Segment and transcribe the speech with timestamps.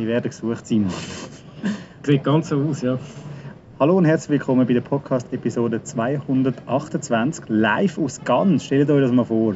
[0.00, 0.92] Wir werden gesucht, Simon.
[2.04, 2.98] Sieht ganz so aus, ja.
[3.80, 8.62] Hallo und herzlich willkommen bei der Podcast-Episode 228, live aus Cannes.
[8.62, 9.54] Stellt euch das mal vor.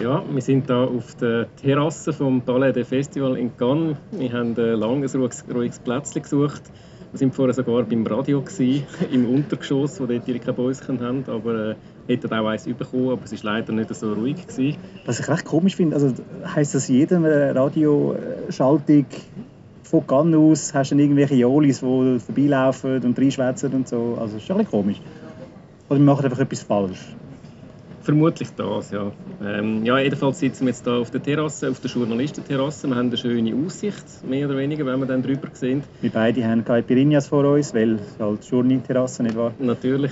[0.00, 3.98] Ja, wir sind hier auf der Terrasse vom Palais des Festival in Cannes.
[4.12, 6.62] Wir haben ein langes, ruhiges Plätzchen gesucht.
[7.12, 11.22] Wir waren vorher sogar beim Radio, gewesen, im Untergeschoss, wo dort ihre keine Bäuschen haben.
[11.26, 11.74] Aber äh,
[12.08, 14.46] hätten auch eins bekommen, aber es war leider nicht so ruhig.
[14.46, 14.78] Gewesen.
[15.04, 16.10] Was ich recht komisch finde, also
[16.54, 17.20] heisst das jede
[17.54, 19.04] Radioschaltung
[19.92, 24.16] von Cannes aus hast du irgendwelche Jolis, die vorbeilaufen und reinschwätzen und so.
[24.18, 25.00] Also das ist schon ein bisschen komisch.
[25.90, 27.14] Oder wir machen einfach etwas falsch.
[28.02, 29.12] Vermutlich das, ja.
[29.44, 32.88] Ähm, ja, jedenfalls sitzen wir jetzt hier auf der Terrasse, auf der Journalistenterrasse.
[32.88, 35.84] Wir haben eine schöne Aussicht, mehr oder weniger, wenn wir dann drüber sehen.
[36.00, 39.52] Wir beide haben Caipirinhas vor uns, weil es halt Journalterrasse nicht wahr?
[39.60, 40.10] Natürlich.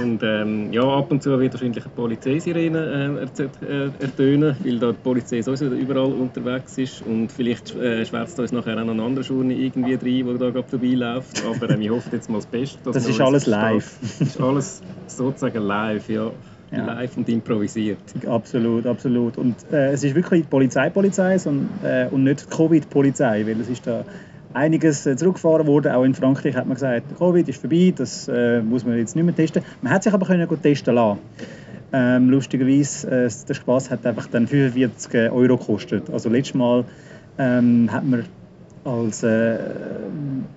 [0.00, 4.92] Und ähm, ja, ab und zu wird wahrscheinlich eine Polizeisirene äh, äh, ertönen, weil da
[4.92, 7.02] die Polizei sowieso überall unterwegs ist.
[7.02, 10.50] Und vielleicht äh, schwärzt uns nachher auch noch ein anderer Journal irgendwie rein, der da
[10.50, 11.44] gerade vorbeiläuft.
[11.44, 12.78] Aber ähm, ich hoffe jetzt mal das Beste.
[12.84, 13.98] Das ist alles live.
[14.00, 16.30] Das ist alles sozusagen live, ja
[16.72, 16.84] ja.
[16.84, 17.98] live und improvisiert.
[18.26, 19.38] Absolut, absolut.
[19.38, 23.68] Und äh, es ist wirklich die Polizei-Polizei und, äh, und nicht die Covid-Polizei, weil es
[23.68, 24.04] ist da
[24.54, 25.92] einiges äh, zurückgefahren worden.
[25.92, 29.24] Auch in Frankreich hat man gesagt, Covid ist vorbei, das äh, muss man jetzt nicht
[29.24, 29.62] mehr testen.
[29.80, 31.18] Man hat sich aber können testen lassen.
[31.94, 36.08] Ähm, lustigerweise, äh, der Spaß hat einfach dann 45 Euro gekostet.
[36.10, 36.84] Also letztes Mal
[37.38, 38.24] ähm, hat man
[38.84, 39.58] als äh,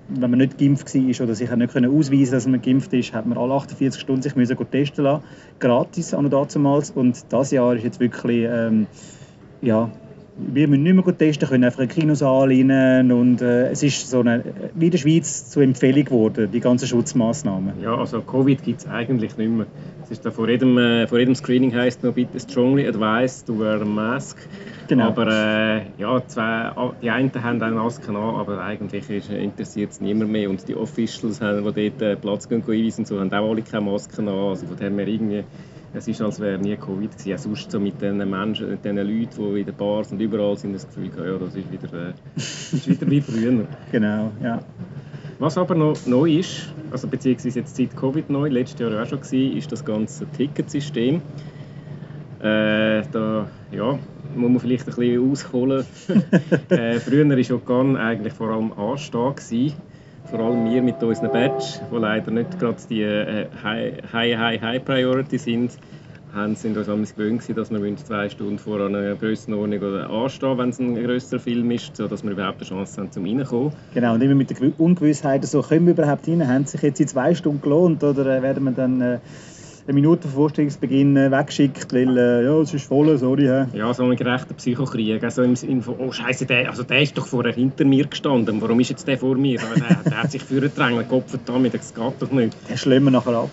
[0.09, 3.13] wenn man nicht geimpft war oder sich nicht können ausweisen konnte, dass man geimpft ist,
[3.13, 5.23] hat man alle 48 Stunden sich müssen testen lassen,
[5.59, 6.91] gratis an damals.
[6.91, 8.87] Und das Jahr ist jetzt wirklich, ähm,
[9.61, 9.89] ja,
[10.37, 14.19] wir müssen nicht mehr testen, können einfach in Kinos anlehnen und äh, es ist so
[14.19, 17.81] eine, wie in der Schweiz zur Empfehlung geworden, die ganzen Schutzmaßnahmen.
[17.81, 19.65] Ja, also Covid gibt es eigentlich nicht mehr.
[20.03, 23.57] Es ist da vor jedem, äh, vor jedem Screening heißt noch bitte strongly advised to
[23.57, 24.37] wear a mask.
[24.87, 25.07] Genau.
[25.07, 30.31] Aber äh, ja, zwei, die einen haben eine Maske an, aber eigentlich interessiert es niemand
[30.31, 30.49] mehr.
[30.49, 34.27] Und die Officials, die dort äh, Platz gehen, einweisen, so, haben auch alle keine Masken
[34.27, 34.35] an.
[34.35, 35.43] Also von dem her irgendwie,
[35.95, 37.29] es ist, als wäre nie Covid gewesen.
[37.29, 40.57] Ja, sonst so mit den Menschen, mit den Leuten, die in den Bars und überall
[40.57, 43.65] sind, das Gefühl, ja, das ist wieder, äh, ist wieder wie früher.
[43.91, 44.59] genau, ja.
[45.39, 49.19] Was aber noch neu ist, also beziehungsweise jetzt seit Covid neu, letztes Jahr auch schon
[49.19, 51.21] war, ist das ganze Ticketsystem.
[52.39, 53.99] Äh, da, ja,
[54.35, 55.85] muss man vielleicht ein bisschen ausholen.
[56.69, 59.73] äh, früher war Okan eigentlich vor allem anstehen.
[60.25, 64.83] Vor allem wir mit unseren Badge, die leider nicht gerade die äh, High, High, High,
[64.83, 65.77] Priority sind,
[66.33, 70.79] haben, sind uns gewöhnt, dass wir zwei Stunden vor einer Grössenordnung oder anstehen, wenn es
[70.79, 73.71] ein grösserer Film ist, sodass wir überhaupt eine Chance haben, zum reinkommen.
[73.93, 77.07] Genau, und immer mit der Ungewissheit, so, können wir überhaupt rein, haben sich jetzt in
[77.07, 79.01] zwei Stunden gelohnt oder äh, werden wir dann...
[79.01, 79.19] Äh,
[79.87, 83.43] eine Minute vor Vorstellungsbeginn äh, weggeschickt, weil äh, ja, es ist voll, sorry.
[83.43, 83.77] He.
[83.77, 85.23] Ja, so ein gerechter Psychokrieg.
[85.23, 88.61] Also im Sinne von, oh Scheiße, der, also der ist doch vorher hinter mir gestanden.
[88.61, 89.59] Warum ist jetzt der vor mir?
[89.59, 92.57] der, der hat sich vorgedrängt, Kopf damit, das geht doch nicht.
[92.67, 93.51] Der schlimmer nachher ab.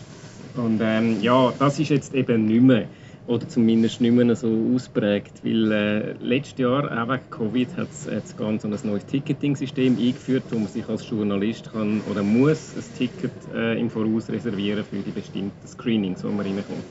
[0.57, 2.87] Und ähm, ja, das ist jetzt eben nicht mehr
[3.27, 5.45] oder zumindest nicht mehr so ausprägt.
[5.45, 10.59] Weil äh, letztes Jahr, auch wegen Covid, hat es ganz ein neues Ticketing-System eingeführt, wo
[10.59, 15.11] man sich als Journalist kann oder muss ein Ticket äh, im Voraus reservieren für die
[15.11, 16.83] bestimmten Screenings, wo man reinkommt.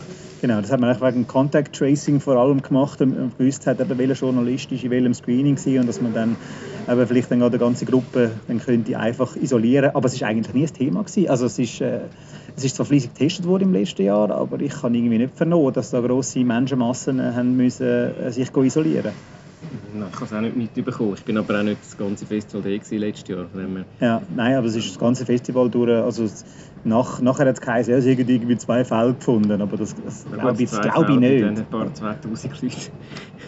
[0.41, 4.13] Genau, das hat man wegen Contact Tracing vor allem gemacht und gewusst hat, eben, welcher
[4.13, 6.35] Journalist ist in welchem Screening war und dass man dann
[6.89, 9.91] eben vielleicht dann eine ganze Gruppe dann könnte einfach isolieren.
[9.93, 11.29] Aber es ist eigentlich nie ein Thema gewesen.
[11.29, 12.01] Also es ist, äh,
[12.55, 15.73] es ist zwar fleissig getestet worden im letzten Jahr, aber ich kann irgendwie nicht vernommen,
[15.73, 19.11] dass da grosse Menschenmassen äh, haben müssen, äh, sich isolieren
[19.93, 21.13] Nein, ich habe es auch nicht mitbekommen.
[21.15, 23.45] Ich bin aber auch nicht das ganze Festival da letztes Jahr.
[23.99, 25.91] Ja, nein, aber es ist das ganze Festival durch.
[25.91, 26.27] Also
[26.83, 30.25] nach, nachher hat es geheißen, ja, es haben irgendwie zwei Fälle gefunden, aber das, das
[30.31, 31.43] glaube ich, glaub ich nicht.
[31.43, 32.75] Ein paar 2000 Leute.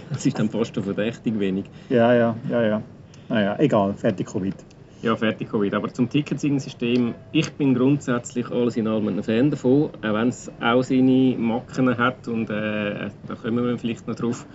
[0.10, 1.66] Das ist dann fast schon verdächtig wenig.
[1.90, 2.82] Ja, ja, ja, ja.
[3.30, 4.56] Naja, egal, fertig Covid.
[5.02, 5.74] Ja, fertig Covid.
[5.74, 10.50] Aber zum Ticketing-System, ich bin grundsätzlich alles in allem ein Fan davon, auch wenn es
[10.62, 14.46] auch seine Macken hat und äh, da kommen wir vielleicht noch drauf.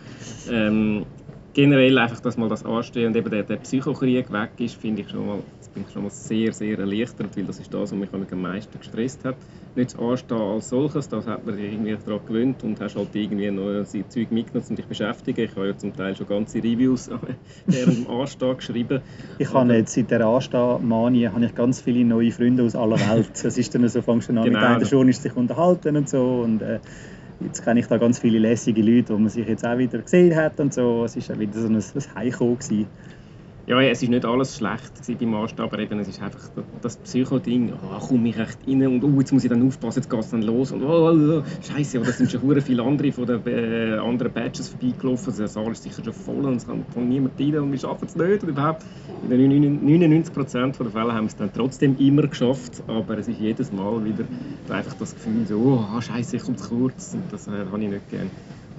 [0.51, 1.05] Ähm,
[1.53, 5.11] generell einfach, dass mal das anstehen und eben der, der Psychokrieg weg ist, finde ich
[5.11, 5.39] schon mal,
[5.79, 8.79] bin ich schon mal sehr, sehr erleichtert, weil das ist das, was mich am meisten
[8.79, 9.37] gestresst hat.
[9.77, 13.51] Nicht das Anstehen als solches, das hat man irgendwie daran gewöhnt und hast halt irgendwie
[13.51, 15.41] noch Zeug mitgenommen, um dich beschäftigen.
[15.41, 17.11] Ich habe ja zum Teil schon ganze Reviews
[17.67, 19.01] während dem Anstehen geschrieben.
[19.39, 23.31] Ich habe jetzt seit der Anstehmanie habe ich ganz viele neue Freunde aus aller Welt.
[23.49, 24.59] Es ist dann so, fängst du an genau.
[24.59, 26.81] mit einer Journalist sich unterhalten und so und äh,
[27.41, 30.35] jetzt kenne ich da ganz viele lässige Leute, wo man sich jetzt auch wieder gesehen
[30.35, 31.05] hat und so.
[31.05, 32.59] Es war wieder so ein, ein Heimkommen
[33.69, 36.41] ja, es ist nicht alles schlecht beim Maßstab, aber eben, es ist einfach
[36.81, 40.09] das Psycho-Ding, oh, komme ich echt rein und oh, jetzt muss ich dann aufpassen, jetzt
[40.09, 43.27] geht es dann los und oh, oh, oh scheiße, da sind schon viele andere von
[43.27, 46.97] den äh, anderen Badges vorbeigelaufen, also der Saal ist sicher schon voll und es kommt
[46.97, 48.85] niemand rein und wir schaffen es nicht und überhaupt.
[49.23, 53.39] In den 99% der Fälle haben wir es dann trotzdem immer geschafft, aber es ist
[53.39, 54.25] jedes Mal wieder
[54.71, 57.91] einfach das Gefühl, so, oh, scheiße, ich komme zu kurz und das äh, habe ich
[57.91, 58.31] nicht gerne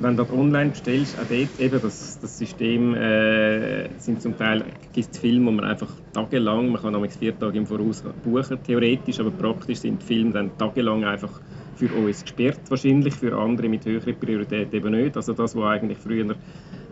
[0.01, 4.63] wenn du online bestellst, auch dort eben das, das System äh, sind zum Teil
[4.93, 8.57] gibt es Filme, wo man einfach tagelang, man kann nämlich vier Tage im Voraus buchen,
[8.63, 11.41] theoretisch, aber praktisch sind die Filme dann tagelang einfach
[11.75, 15.15] für uns gesperrt wahrscheinlich, für andere mit höherer Priorität eben nicht.
[15.15, 16.35] Also das, was eigentlich früher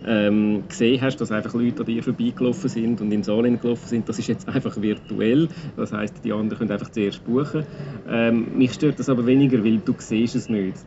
[0.06, 4.08] ähm, gesehen hast, dass einfach Leute an dir vorbeigelaufen sind und in Saal gelaufen sind,
[4.08, 5.50] das ist jetzt einfach virtuell.
[5.76, 7.66] Das heißt, die anderen können einfach zuerst buchen.
[8.10, 10.78] Ähm, mich stört das aber weniger, weil du siehst es nicht.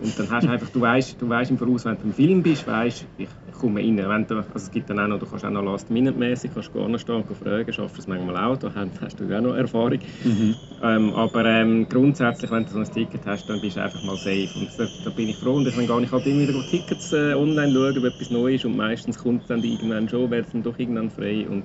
[0.00, 2.42] Und dann hast du einfach, du weißt, du weißt im Voraus, wenn du im Film
[2.42, 3.96] bist, weißt, ich komme rein.
[3.96, 6.98] Wenn du, also es gibt dann auch noch, du kannst auch noch last-minute-mäßig, kannst gar
[6.98, 10.00] stehen und fragen, schaffst du es manchmal auch, da hast du auch noch Erfahrung.
[10.24, 10.54] Mhm.
[10.82, 14.16] Ähm, aber ähm, grundsätzlich, wenn du so ein Ticket hast, dann bist du einfach mal
[14.16, 14.48] safe.
[14.56, 17.34] Und da, da bin ich froh und ich gar nicht halt immer wieder Tickets äh,
[17.34, 20.52] online schauen, ob etwas neu ist und meistens kommt es dann irgendwann schon, wird es
[20.52, 21.46] dann doch irgendwann frei.
[21.48, 21.64] Und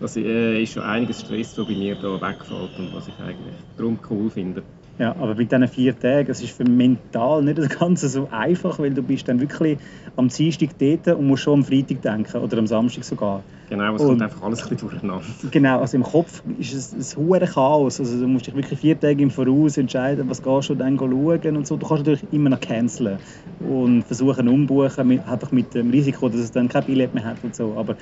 [0.00, 3.54] das äh, ist schon einiges Stress, was bei mir da wegfällt und was ich eigentlich
[3.76, 4.62] darum cool finde.
[4.98, 8.78] Ja, aber mit diesen vier Tagen, es ist für mental nicht das Ganze so einfach,
[8.78, 9.78] weil du bist dann wirklich
[10.16, 13.42] am Dienstag dort und musst schon am Freitag denken oder am Samstag sogar.
[13.68, 15.24] Genau, es kommt einfach alles ein bisschen durcheinander.
[15.50, 18.00] Genau, also im Kopf ist es ein hohes Chaos.
[18.00, 21.56] Also du musst dich wirklich vier Tage im Voraus entscheiden, was gehst du dann schauen
[21.56, 21.76] und so.
[21.76, 23.18] Du kannst natürlich immer noch canceln
[23.58, 27.38] und versuchen umbuchen, mit, einfach mit dem Risiko, dass es dann kein Billett mehr hat
[27.42, 27.74] und so.
[27.76, 27.96] Aber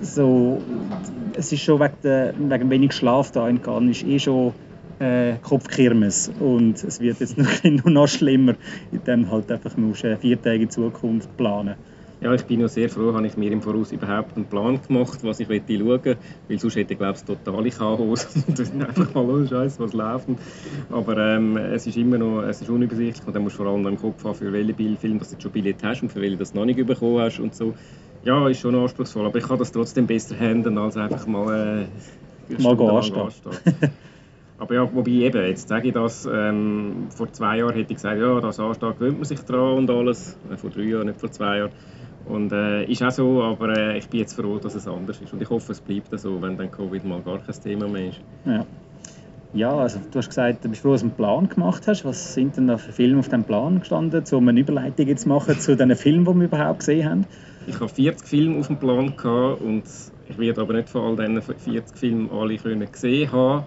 [0.00, 0.62] so,
[1.36, 4.52] es ist schon wegen, der, wegen wenig Schlaf da in Cannes, ist eh schon
[5.00, 8.54] äh, Kopfkirmes und es wird jetzt noch, noch schlimmer,
[9.04, 11.74] dann halt einfach nur vier Tage in Zukunft planen.
[12.22, 15.20] Ja, ich bin noch sehr froh, habe ich mir im Voraus überhaupt einen Plan gemacht,
[15.22, 16.16] was ich möchte schauen
[16.48, 19.82] weil sonst hätte ich glaube ich totale Chaos und das ist einfach mal oh Scheiße,
[19.82, 20.28] was läuft.
[20.90, 23.86] Aber ähm, es ist immer noch, es ist unübersichtlich und dann musst du vor allem
[23.86, 26.36] im Kopf haben, für welche Film dass du jetzt schon Billett hast und für welche
[26.36, 27.72] du das noch nicht bekommen hast und so.
[28.22, 31.86] Ja, ist schon anspruchsvoll, aber ich kann das trotzdem besser handeln, als einfach mal
[32.50, 33.30] äh, mal anstehen.
[34.60, 38.20] Aber ja, wobei eben, jetzt sage ich das, ähm, vor zwei Jahren hätte ich gesagt,
[38.20, 40.36] ja, das Anstieg gewöhnt man sich dran und alles.
[40.52, 41.70] Äh, vor drei Jahren, nicht vor zwei Jahren.
[42.26, 45.32] Und äh, ist auch so, aber äh, ich bin jetzt froh, dass es anders ist.
[45.32, 48.20] Und ich hoffe, es bleibt so, wenn dann Covid mal gar kein Thema mehr ist.
[48.44, 48.66] Ja.
[49.52, 52.04] Ja, also du hast gesagt, du bist froh, dass du einen Plan gemacht hast.
[52.04, 55.58] Was sind denn da für Filme auf dem Plan gestanden, um eine Überleitung zu machen
[55.58, 57.26] zu den Filmen, die wir überhaupt gesehen haben?
[57.66, 59.84] Ich habe 40 Filme auf dem Plan gehabt und
[60.28, 63.64] ich werde aber nicht von all diesen 40 Filmen alle können gesehen haben.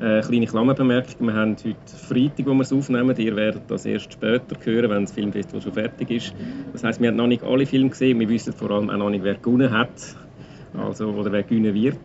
[0.00, 3.16] Äh, kleine Klammerbemerkung, wir haben heute Freitag, wo wir es aufnehmen.
[3.16, 6.34] Ihr werdet das erst später hören, wenn das Filmfestival schon fertig ist.
[6.72, 8.18] Das heisst, wir haben noch nicht alle Filme gesehen.
[8.18, 10.16] Wir wissen vor allem auch noch nicht, wer gewonnen hat.
[10.76, 12.00] Also, oder wer gewinnen wird.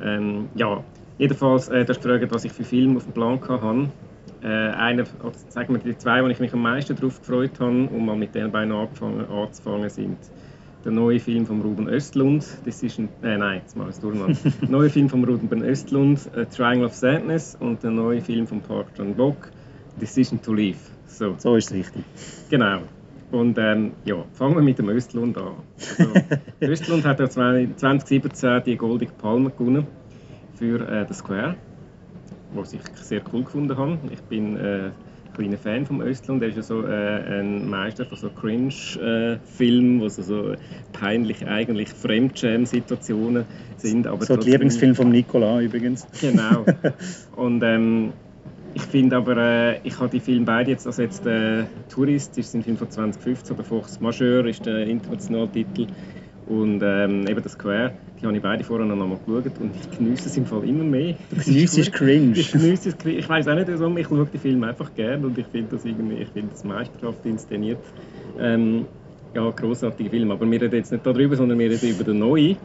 [0.00, 0.84] Ähm, ja,
[1.18, 3.88] jedenfalls, äh, du hast gefragt, was ich für Filme auf dem Plan hatte.
[4.44, 5.04] Äh, einer,
[5.48, 8.32] sagen wir die zwei, die ich mich am meisten darauf gefreut habe, um mal mit
[8.36, 10.18] den beiden angefangen, anzufangen, sind
[10.84, 15.24] der neue Film von Ruben Östlund, Decision, äh, nein, jetzt ich es neue Film von
[15.24, 19.50] Ruben Östlund, A Triangle of Sadness und der neue Film von Park Chan-wook,
[20.00, 20.78] Decision to Leave.
[21.06, 22.04] So, so ist es richtig.
[22.50, 22.80] Genau.
[23.30, 25.54] Und ähm, ja, fangen wir mit dem Östlund an.
[25.98, 26.12] Also,
[26.60, 29.86] Östlund hat ja 2017 die Goldige Palme gewonnen
[30.54, 31.56] für äh, The Square,
[32.54, 33.98] was ich sehr cool gefunden habe.
[34.10, 34.90] Ich bin äh,
[35.34, 36.42] kleiner Fan vom Östlund.
[36.42, 40.54] Er ist ja so äh, ein Meister von so Cringe-Filmen, äh, wo so, so
[40.92, 43.44] peinlich eigentlich Fremdscham-Situationen
[43.76, 44.06] sind.
[44.06, 46.06] Aber so der Lieblingsfilm von Nicola übrigens.
[46.20, 46.64] Genau.
[47.36, 48.12] Und ähm,
[48.74, 52.54] ich finde aber, äh, ich habe die Filme beide jetzt, also jetzt äh, Tourist ist
[52.54, 55.86] ein Film von 2015 oder Fox Majeur ist der internationale Titel
[56.46, 59.98] und ähm, eben das Square, die habe ich beide vorher noch einmal geschaut und ich
[59.98, 61.14] genieße es im Fall immer mehr.
[61.30, 62.36] Du genießt es cringe.
[62.36, 65.38] Ich genieße es Ich weiß auch nicht warum, ich schaue die Filme einfach gerne und
[65.38, 67.78] ich finde das irgendwie, ich finde das meisterhaft inszeniert.
[68.38, 68.86] Ähm,
[69.34, 70.30] ja, großartige Film.
[70.30, 72.56] Aber wir reden jetzt nicht darüber, sondern wir reden über den neuen.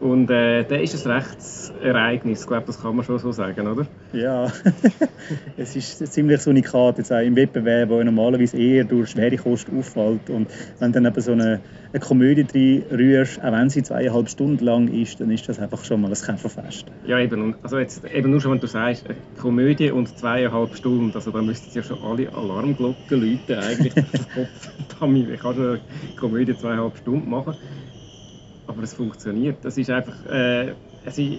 [0.00, 3.86] Und äh, der ist ein Rechtsereignis, ich glaube, das kann man schon so sagen, oder?
[4.12, 4.52] Ja,
[5.56, 9.78] es ist ziemlich so unikat jetzt auch im Wettbewerb, wo normalerweise eher durch schwere Kosten
[9.78, 10.28] auffällt.
[10.30, 10.48] Und
[10.80, 11.60] wenn dann eben so eine,
[11.92, 16.00] eine Komödie rührst, auch wenn sie zweieinhalb Stunden lang ist, dann ist das einfach schon
[16.00, 16.86] mal ein Kämpferfest.
[17.06, 17.54] Ja, eben.
[17.62, 21.40] Also jetzt, eben nur schon, wenn du sagst, eine Komödie und zweieinhalb Stunden, also da
[21.40, 23.94] müssten ja schon alle Alarmglocken läuten eigentlich.
[23.96, 25.80] ich kann schon eine
[26.16, 27.54] Komödie zweieinhalb Stunden machen
[28.66, 29.56] aber es funktioniert.
[29.62, 30.72] Das ist einfach, äh,
[31.04, 31.38] es ist,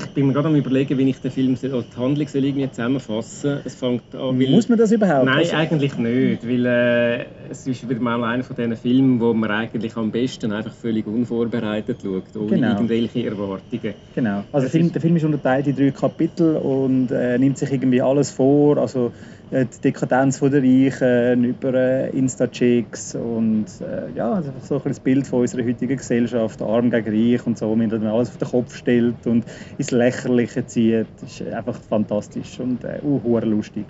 [0.00, 3.58] ich bin mir gerade am überlegen, wie ich den Film, die Handlung soll irgendwie zusammenfassen
[3.64, 5.26] Es fängt an, weil, Muss man das überhaupt?
[5.26, 9.34] Nein, also, eigentlich nicht, weil äh, es ist wieder mal einer von diesen Filmen, wo
[9.34, 12.68] man eigentlich am besten einfach völlig unvorbereitet schaut, ohne genau.
[12.74, 13.94] irgendwelche Erwartungen.
[14.14, 17.72] Genau, also der Film, der Film ist unterteilt in drei Kapitel und äh, nimmt sich
[17.72, 19.10] irgendwie alles vor, also äh,
[19.50, 25.26] die Dekadenz der Reichen, über äh, Insta-Chicks und äh, ja, also so ein das Bild
[25.26, 28.76] von unserer heutigen Gesellschaft, arm gegen reich und so, wie man alles auf den Kopf
[28.76, 29.44] stellt und
[29.78, 31.06] ins Lächerliche zieht.
[31.22, 33.86] Ist einfach fantastisch und äh, uh, lustig.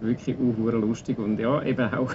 [0.00, 2.12] Wirklich uh, lustig und ja, eben auch,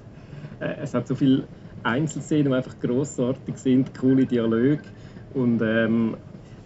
[0.60, 1.44] äh, es hat so viele
[1.82, 4.80] Einzelszenen, die einfach grossartig sind, coole Dialoge
[5.32, 6.16] und ähm,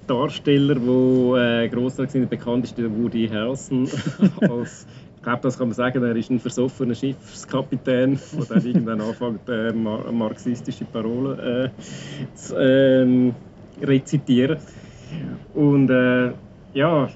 [0.09, 2.31] Darsteller, die äh, grossartig sind.
[2.31, 3.89] Bekannt ist der Woody Harrelson
[4.41, 4.87] als
[5.23, 9.49] ich glaube, das kann man sagen, er ist ein versoffener Schiffskapitän, der dann irgendwann anfängt,
[9.49, 11.71] äh, marxistische Parolen äh,
[12.35, 13.33] zu äh,
[13.81, 14.59] rezitieren.
[15.55, 16.33] Und äh,
[16.75, 17.09] ja,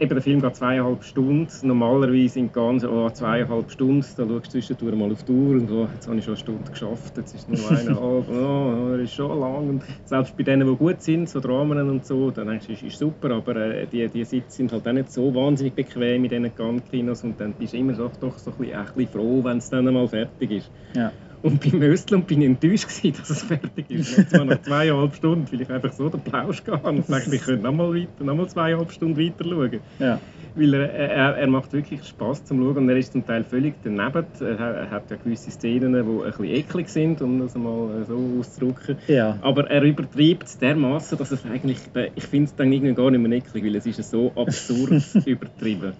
[0.00, 1.46] Eben, der Film geht zweieinhalb Stunden.
[1.62, 4.00] Normalerweise in ganz oh, zweieinhalb Stunden.
[4.16, 6.40] Da schaust du zwischendurch mal auf die Uhr und so, jetzt habe ich schon eine
[6.40, 8.28] Stunde geschafft, jetzt ist es nur eineinhalb.
[8.30, 9.68] oh, das ist schon lang.
[9.68, 12.82] Und selbst bei denen, die gut sind, so Dramen und so, dann denkst du, ist,
[12.82, 16.30] ist super, aber äh, die, die Sitze sind halt auch nicht so wahnsinnig bequem in
[16.30, 19.44] diesen Gun-Kinos und dann bist du immer doch, doch so ein bisschen, ein bisschen froh,
[19.44, 20.70] wenn es dann mal fertig ist.
[20.94, 21.12] Ja.
[21.42, 24.18] Und beim Östland bin ich enttäuscht, gewesen, dass es fertig ist.
[24.18, 27.42] Und zwar nach zweieinhalb Stunden, weil ich einfach so den Plausch gehabt und dachte, ich
[27.42, 29.80] könnte noch mal, weiter, noch mal zweieinhalb Stunden weiter schauen.
[29.98, 30.20] Ja.
[30.54, 33.74] Weil er, er, er macht wirklich Spaß zum Schauen und er ist zum Teil völlig
[33.82, 34.26] daneben.
[34.40, 38.18] Er, er hat ja gewisse Szenen, die ein bisschen eklig sind, um das mal so
[38.38, 38.98] auszudrücken.
[39.06, 39.38] Ja.
[39.40, 41.78] Aber er übertreibt es dermaßen, dass es eigentlich,
[42.14, 45.94] ich finde es dann irgendwie gar nicht mehr eklig, weil es ist so absurd übertrieben.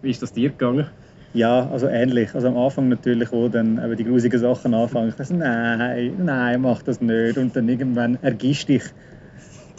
[0.00, 0.86] Wie ist das dir gegangen?
[1.36, 2.34] Ja, also ähnlich.
[2.34, 5.10] Also am Anfang natürlich, wo dann eben die grusigen Sachen anfangen.
[5.10, 7.36] Ich dachte, nein, nein, mach das nicht.
[7.36, 8.84] Und dann irgendwann ergisst dich.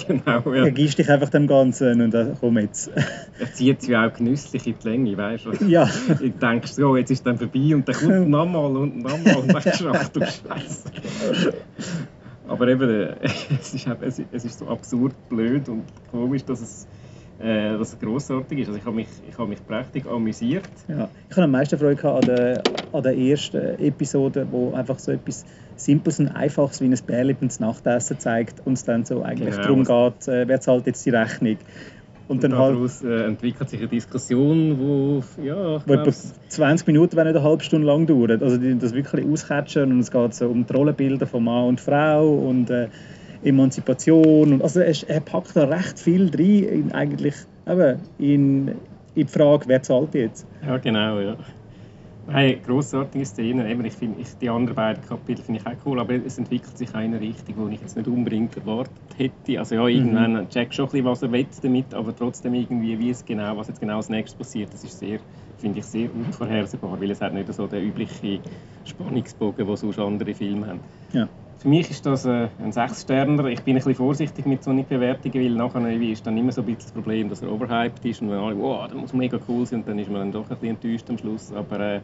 [0.08, 0.66] Genau, ja.
[0.66, 2.92] Ergisst dich einfach dem Ganzen und dann komm jetzt.
[3.40, 5.66] Er zieht sich auch genüsslich in die Länge, weißt du?
[5.66, 5.90] Ja.
[6.22, 9.52] Ich denke so, jetzt ist es dann vorbei und dann kommt nochmal und nochmal und
[9.52, 10.92] dann denkst du, du Scheiße.
[12.48, 12.90] Aber eben,
[13.60, 13.88] es ist,
[14.32, 16.88] es ist so absurd blöd und komisch, dass es
[17.40, 18.68] äh, es grossartig ist.
[18.68, 20.64] Also ich habe mich, ich habe mich prächtig amüsiert.
[20.88, 25.12] Ja, ich habe am meisten Freude an der, an der ersten Episode, wo einfach so
[25.12, 29.56] etwas Simples und Einfaches wie ein Bärli ins Nachtessen zeigt und es dann so eigentlich
[29.56, 29.84] genau.
[29.84, 31.58] darum geht, äh, wer zahlt jetzt die Rechnung.
[32.28, 36.88] Und, und dann daraus halt, äh, entwickelt sich eine Diskussion, wo, ja, wo etwa 20
[36.88, 38.44] Minuten, wenn nicht eine halbe Stunde lang dauert.
[38.44, 41.80] Also die das wirklich auscatchen und es geht so um die Rollenbilder von Mann und
[41.80, 42.90] Frau und äh,
[43.48, 44.54] Emanzipation.
[44.54, 47.36] Und, also er, er, packt da recht viel drin, in, eigentlich
[47.68, 48.76] eben, in, in
[49.16, 50.46] die Frage, wer zahlt jetzt.
[50.66, 51.36] Ja, genau, ja.
[52.30, 53.72] Hey, grossartige Szene.
[53.72, 56.78] Eben, ich find, ich, die anderen beiden Kapitel finde ich auch cool, aber es entwickelt
[56.78, 59.60] sich eine Richtung, die ich jetzt nicht unbedingt erwartet hätte.
[59.60, 60.50] Also ja, irgendwann mhm.
[60.50, 63.70] checkt schon ein bisschen, was er will damit, aber trotzdem irgendwie, wie es genau, was
[63.70, 65.20] jetzt genau als nächstes passiert, das ist sehr,
[65.58, 68.42] finde ich sehr unvorhersehbar, weil es hat nicht so den üblichen
[68.84, 70.82] Spannungsbogen, den sonst andere Filme haben.
[71.14, 71.30] Ja.
[71.60, 73.46] Für mich ist das äh, ein Sechssterner.
[73.46, 76.66] Ich bin ein bisschen vorsichtig mit solchen Bewertungen, weil nachher ist dann immer so ein
[76.66, 79.66] bisschen das Problem, dass er overhyped ist und wenn alle, wow, das muss mega cool
[79.66, 81.52] sein, und dann ist man dann doch ein bisschen enttäuscht am Schluss.
[81.52, 82.02] Aber äh,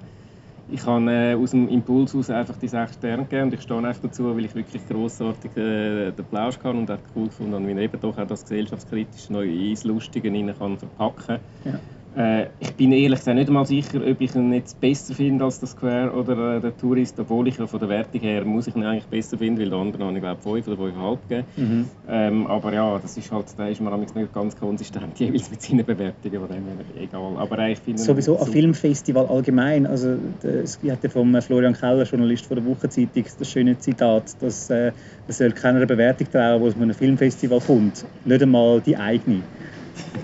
[0.71, 3.77] ich habe äh, aus dem Impuls aus einfach die sechs Sterne gegeben und ich stehe
[3.77, 7.71] einfach dazu, weil ich wirklich grossartig äh, den Plausch kann und auch cool gefunden wie
[7.71, 11.39] er eben doch auch das gesellschaftskritisch neu ins Lustige kann verpacken kann.
[11.65, 11.79] Ja.
[12.15, 15.59] Äh, ich bin ehrlich gesagt nicht einmal sicher, ob ich ihn jetzt besser finde als
[15.59, 18.75] der Square oder äh, der Tourist, obwohl ich ihn von der Wertung her muss ich
[18.75, 21.47] ihn eigentlich besser finden, weil der andere habe ich glaube 5 oder 5,5 gegeben.
[21.57, 21.89] Mhm.
[22.07, 25.85] Ähm, aber ja, das ist halt, da ist man nicht ganz konsistent jeweils mit seinen
[25.85, 27.33] Bewertungen, von dem her egal.
[27.37, 32.03] Aber äh, ich finde Sowieso ein Filmfestival allgemein, also es hat ja vom Florian Keller,
[32.03, 34.91] Journalist von der Wochenzeitung, das schöne Zitat, dass äh,
[35.25, 39.41] man soll keiner Bewertung trauen, wo es einem Filmfestival kommt, nicht einmal die eigene.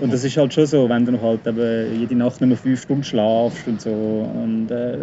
[0.00, 3.04] Und das ist halt schon so, wenn du halt eben jede Nacht nur fünf Stunden
[3.04, 3.90] schlafst und so.
[3.90, 4.98] Und äh,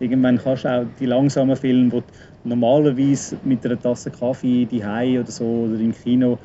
[0.00, 5.30] irgendwann kannst du auch die langsamen Filme, die normalerweise mit einer Tasse Kaffee die oder
[5.30, 6.38] so oder im Kino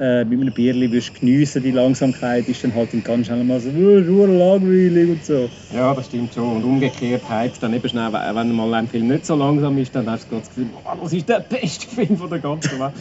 [0.00, 3.70] äh, mit einem Bierli wirst geniessen, die Langsamkeit ist dann halt ganz schnell mal so,
[3.70, 5.48] oh, langweilig und so.
[5.74, 6.56] Ja, das stimmt schon.
[6.56, 10.10] Und umgekehrt heizt dann eben schnell, wenn mal ein Film nicht so langsam ist, dann
[10.10, 12.92] hast du das Gefühl, oh, das ist der beste Film von der ganzen Welt.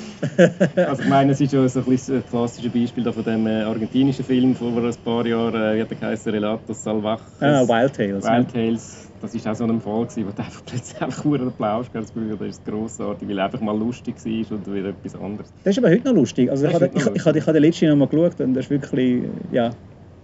[0.88, 4.26] also ich meine, es ist ja so ein, ein klassisches Beispiel von dem äh, argentinischen
[4.26, 7.22] Film vor ein paar Jahren, äh, wie hat der geheißen, Relatos Salvajes.
[7.40, 8.24] Ah, Wild Tales.
[8.24, 11.48] Wild Tales das war auch so ein Fall, gewesen, wo du einfach plötzlich einfach einen
[11.48, 12.04] Applaus gab.
[12.04, 12.12] Das
[12.50, 15.52] ist grossartig, weil er einfach mal lustig war und wieder etwas anderes.
[15.64, 16.50] Das ist aber heute noch lustig.
[16.50, 18.70] Also ich, habe, ich, ich, ich habe den letzten noch mal geschaut und das ist
[18.70, 19.72] wirklich, ja,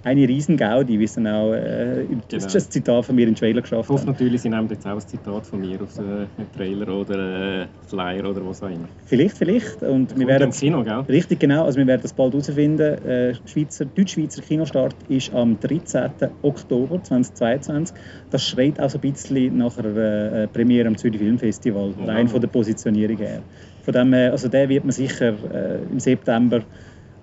[0.03, 3.35] eine Riesengaudi, wie es dann auch, äh, das ist ein Zitat von mir in den
[3.35, 6.87] Trailer geschafft hoffe natürlich, Sie nehmen jetzt auch ein Zitat von mir auf den Trailer
[6.87, 8.87] oder äh, Flyer oder was auch immer.
[9.05, 9.81] Vielleicht, vielleicht.
[9.83, 10.99] Und wir werden Kino, gell?
[11.09, 11.65] Richtig, genau.
[11.65, 13.03] Also wir werden das bald herausfinden.
[13.05, 16.11] Äh, Schweizer, Deutsch-Schweizer Kinostart ist am 13.
[16.43, 17.95] Oktober 2022.
[18.29, 22.13] Das schreit auch so ein bisschen nach einer äh, Premiere am Zürich Filmfestival, Ja.
[22.13, 23.41] rein von der Positionierung her.
[23.83, 26.61] Von dem, her, also den wird man sicher äh, im September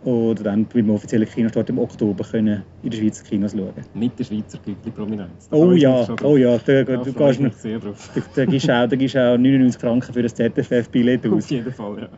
[0.07, 3.73] oder dann beim offiziellen Kinostart im Oktober können in den Schweizer Kinos schauen.
[3.95, 5.49] Mit der Schweizer Gütli-Prominenz.
[5.51, 8.11] Da Oh ja, oh ja, da, Da du gehst, sehr drauf.
[8.15, 11.51] da, da, gibst auch, da gibst auch 99 Franken für das ZFF-Billett Auf aus.
[11.51, 12.09] jeden Fall,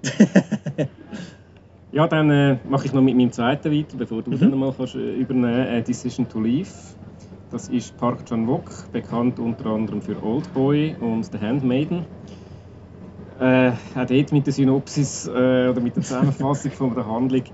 [0.79, 0.87] ja.
[1.93, 4.95] ja, dann äh, mache ich noch mit meinem zweiten weiter, bevor du dann mal kannst,
[4.95, 6.69] äh, übernehmen äh, Decision to Leave.
[7.51, 12.05] Das ist Park Chan-wook, bekannt unter anderem für Oldboy und The Handmaiden.
[13.41, 17.45] Äh, auch dort mit der Synopsis äh, oder mit der Zusammenfassung von der Handlung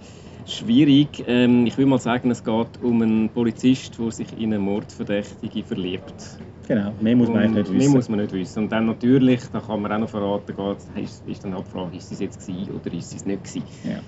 [0.47, 1.25] schwierig.
[1.27, 5.63] Ähm, ich will mal sagen, es geht um einen Polizist, der sich in eine Mordverdächtige
[5.63, 6.39] verliebt.
[6.67, 7.93] Genau, mehr muss man Und eigentlich nicht Mehr wissen.
[7.93, 8.63] muss man nicht wissen.
[8.65, 11.71] Und dann natürlich, da kann man auch noch verraten, geht, ist, ist dann auch die
[11.71, 13.65] Frage, ist es jetzt gewesen oder ist es nicht gewesen.
[13.85, 14.01] Ja.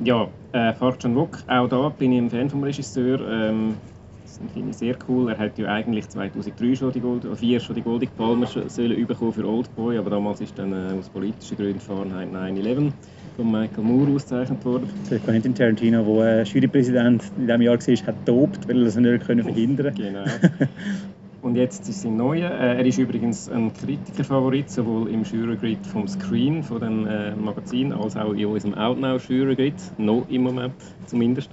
[0.00, 3.20] Ja, äh, Park Chan-wook, auch da bin ich ein Fan vom Regisseur.
[3.30, 3.76] Ähm,
[4.24, 5.30] das finde ich sehr cool.
[5.30, 8.68] Er hat ja eigentlich 2003 schon die Gold, oder 4 schon die Golden Palme sch-
[8.68, 12.90] sollen bekommen für Oldboy, aber damals ist dann äh, aus politischen Gründen Fahrenheit 9/11
[13.36, 14.88] von Michael Moore ausgezeichnet worden.
[15.10, 18.96] Der Quentin Tarantino, der äh, Jurypräsident in diesem Jahr war, hat tobt, weil er das
[18.96, 20.24] nicht können verhindern Genau.
[21.44, 22.50] Und jetzt ist sein neuer.
[22.50, 27.92] Äh, er ist übrigens ein Kritikerfavorit, sowohl im Jurygrid vom Screen, von dem äh, Magazin,
[27.92, 29.74] als auch in unserem Outnow Jurygrid.
[29.98, 30.72] Noch im Moment
[31.04, 31.50] zumindest.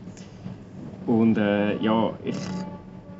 [1.08, 2.38] Und äh, ja, ich.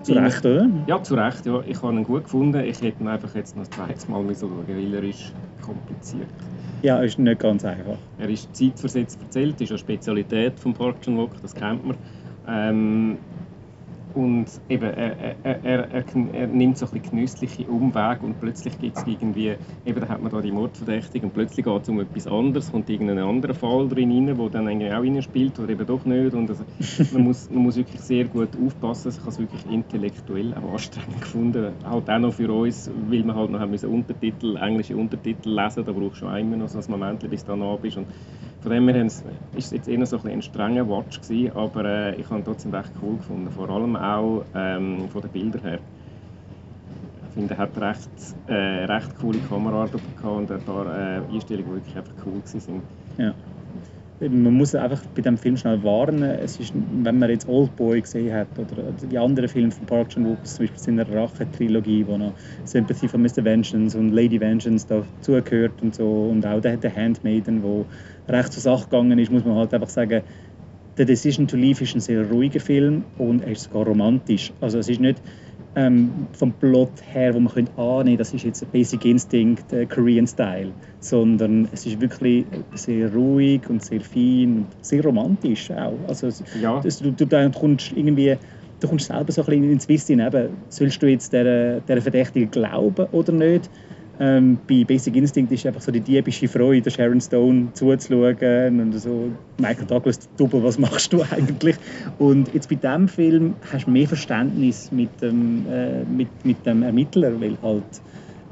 [0.04, 0.70] Zu Recht, oder?
[0.88, 1.46] Ja, zu Recht.
[1.46, 1.62] Ja.
[1.68, 2.64] Ich habe ihn gut gefunden.
[2.64, 6.30] Ich hätte ihn einfach jetzt noch ein zweites Mal schauen, weil er ist kompliziert.
[6.82, 7.98] Ja, ist nicht ganz einfach.
[8.18, 11.98] Er ist zeitversetzt erzählt, ist eine Spezialität von Park Chan-wook, das kennt man.
[12.48, 13.18] Ähm,
[14.14, 15.92] und eben, er, er, er,
[16.34, 20.22] er, nimmt so ein bisschen genüssliche Umwege und plötzlich gibt es irgendwie, eben da hat
[20.22, 23.88] man da die Mordverdächtigung und plötzlich geht es um etwas anderes, kommt irgendein anderer Fall
[23.88, 26.34] drin rein, der dann irgendwie auch reinspielt oder eben doch nicht.
[26.34, 26.66] Und also,
[27.14, 31.22] man, muss, man muss wirklich sehr gut aufpassen, ich habe es wirklich intellektuell auch anstrengend
[31.22, 35.50] gefunden, halt auch noch für uns, weil wir halt noch haben müssen Untertitel, englische Untertitel
[35.50, 37.98] lesen, da brauchst du schon immer noch so ein Moment, bis du da bist.
[37.98, 38.08] Und
[38.62, 41.86] von dem her es- ist es jetzt eher so ein, ein strenger Watch gewesen, aber
[41.86, 45.62] äh, ich habe ihn trotzdem recht cool gefunden, vor allem auch ähm, von den Bildern
[45.62, 45.80] her.
[47.28, 48.10] Ich finde, er hat recht,
[48.48, 48.54] äh,
[48.86, 52.82] recht coole Kameraarbeit gehabt und ein paar äh, Einstellungen, die wirklich einfach cool waren.
[54.30, 56.22] Man muss einfach bei dem Film schnell warnen.
[56.22, 60.46] Es ist, wenn man jetzt Oldboy gesehen hat oder die anderen Filme von Park Chan-wook,
[60.46, 62.34] zum Beispiel seine Rache-Trilogie, wo noch
[62.66, 63.44] Sympathy for Mr.
[63.44, 67.86] Vengeance und Lady Vengeance dazugehört und so und auch der, der Handmaiden, wo
[68.30, 70.22] recht zur Sache gegangen ist, muss man halt einfach sagen,
[70.98, 74.52] The Decision to Leave ist ein sehr ruhiger Film und er ist sogar romantisch.
[74.60, 75.22] Also es ist nicht
[75.76, 79.86] ähm, vom Plot her, wo man könnte annehmen, das ist jetzt ein Basic Instinct äh,
[79.86, 85.98] Korean Style, sondern es ist wirklich sehr ruhig und sehr fein und sehr romantisch auch.
[86.08, 86.82] Also es, Ja.
[86.84, 88.38] das, du, du, du kommst irgendwie
[88.82, 92.52] du kommst selber so ein bisschen ins Wissen eben, sollst du jetzt der, der Verdächtigen
[92.52, 93.70] glauben oder nicht?
[94.20, 99.32] Ähm, bei Basic Instinct ist einfach so die diebische Freude, Sharon Stone zuzuschauen und so,
[99.58, 101.76] Michael Douglas, Double, was machst du eigentlich?
[102.20, 106.84] Und jetzt bei diesem Film hast du mehr Verständnis mit dem, äh, mit, mit dem
[106.84, 107.84] Ermittler, weil halt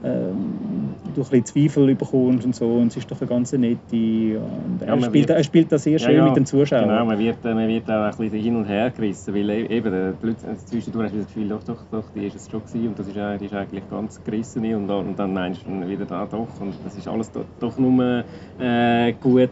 [0.03, 4.39] ähm, du ein bisschen Zweifel bekommst und so und es ist doch eine ganz nette
[4.39, 6.81] und er, spielt, wird- er spielt das sehr schön Ja, ja, mit dem Zuschauer.
[6.81, 9.65] Genau, man wird, äh, man wird auch ein bisschen hin und her gerissen, weil e-
[9.67, 12.61] eben, äh, plötzlich, zwischendurch hast du das Gefühl, doch, doch, doch, die ist es schon
[12.63, 15.65] gewesen und das ist, äh, die ist eigentlich ganz gerissen und, dann- und dann meinst
[15.65, 18.23] du wieder da, doch und das ist alles do, doch nur
[18.57, 19.49] äh, gut.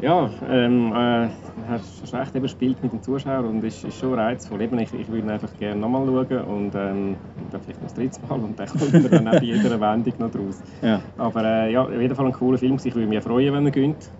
[0.00, 1.28] Ja, ähm, äh,
[1.68, 4.60] hast, hast recht, eben spielt mit dem Zuschauer und ist, ist schon reizvoll.
[4.62, 7.16] Eben, ich, ich würde einfach gerne nochmal schauen und ähm,
[7.50, 10.30] dann vielleicht noch das dritte Mal und dann kommt dann auch bei jeder Wendung noch
[10.30, 10.60] draus.
[10.80, 11.00] Ja.
[11.16, 12.78] Aber äh, ja, auf jeden Fall ein cooler Film.
[12.82, 14.10] Ich würde mich freuen, wenn er gönnt.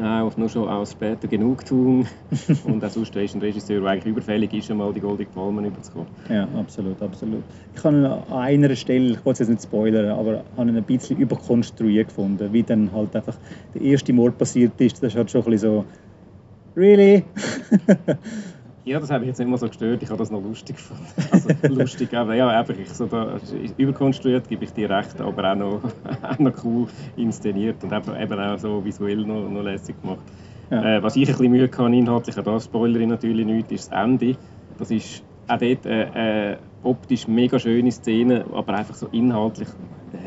[0.00, 2.06] Auch nur schon aus später Genugtuung.
[2.64, 6.08] und auch sonst ist ein Regisseur, der eigentlich überfällig ist, einmal die Golden Palmen überzukommen.
[6.28, 7.42] Ja, absolut, absolut.
[7.74, 10.84] Ich habe an einer Stelle, ich will es jetzt nicht spoilern, aber habe ihn ein
[10.84, 13.36] bisschen überkonstruiert gefunden, wie dann halt einfach
[13.74, 15.02] der erste Mord passiert ist.
[15.02, 15.84] Das ist halt schon ein bisschen so,
[16.76, 17.24] really?
[18.84, 20.02] Ja, das hat mich jetzt nicht mal so gestört.
[20.02, 21.04] Ich habe das noch lustig gefunden.
[21.30, 23.38] Also lustig, aber ja, einfach, ich so da,
[23.76, 25.80] überkonstruiert, gebe ich dir recht, aber auch noch,
[26.22, 30.24] auch noch cool inszeniert und eben, eben auch so visuell noch, noch lässig gemacht.
[30.70, 30.96] Ja.
[30.96, 33.92] Äh, was ich ein bisschen Mühe hatte inhaltlich, auch da spoilere ich natürlich nicht, ist
[33.92, 34.36] das Ende.
[34.78, 39.68] Das ist auch dort äh, äh, optisch mega schöne Szene, aber einfach so inhaltlich,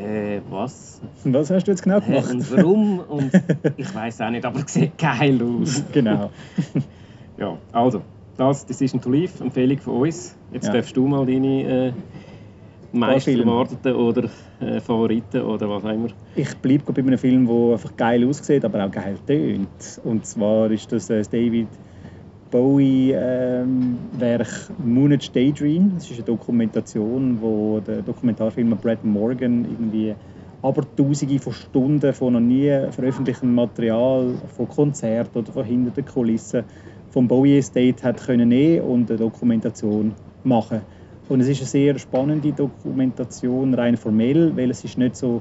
[0.00, 1.00] äh, was?
[1.24, 2.30] Was hast du jetzt genau Hä, gemacht?
[2.30, 3.00] und warum?
[3.00, 3.30] Und
[3.76, 5.82] ich weiß auch nicht, aber es sieht geil aus.
[5.92, 6.30] genau.
[7.36, 8.02] Ja, also,
[8.36, 10.36] das Decision to Live, Empfehlung von uns.
[10.52, 10.74] Jetzt Ja.
[10.74, 11.92] darfst du mal deine äh,
[12.92, 14.28] meist erwarteten oder
[14.60, 16.08] äh, Favoriten oder was auch immer.
[16.34, 20.00] Ich bleibe bei einem Film, der einfach geil aussieht, aber auch geil tönt.
[20.04, 21.68] Und zwar ist das äh, David
[22.50, 23.98] Bowie ähm,
[24.84, 25.92] Moonage Daydream.
[25.94, 30.14] Das ist eine Dokumentation, wo der Dokumentarfilmer Brad Morgan irgendwie
[30.62, 36.04] aber Tausende von Stunden von noch nie veröffentlichtem Material, von Konzerten oder von hinter den
[36.06, 36.64] Kulissen
[37.16, 40.12] vom Bowie Estate hat können nehmen und eine Dokumentation
[40.44, 40.82] machen.
[41.30, 45.40] Und es ist eine sehr spannende Dokumentation, rein formell, weil es ist nicht so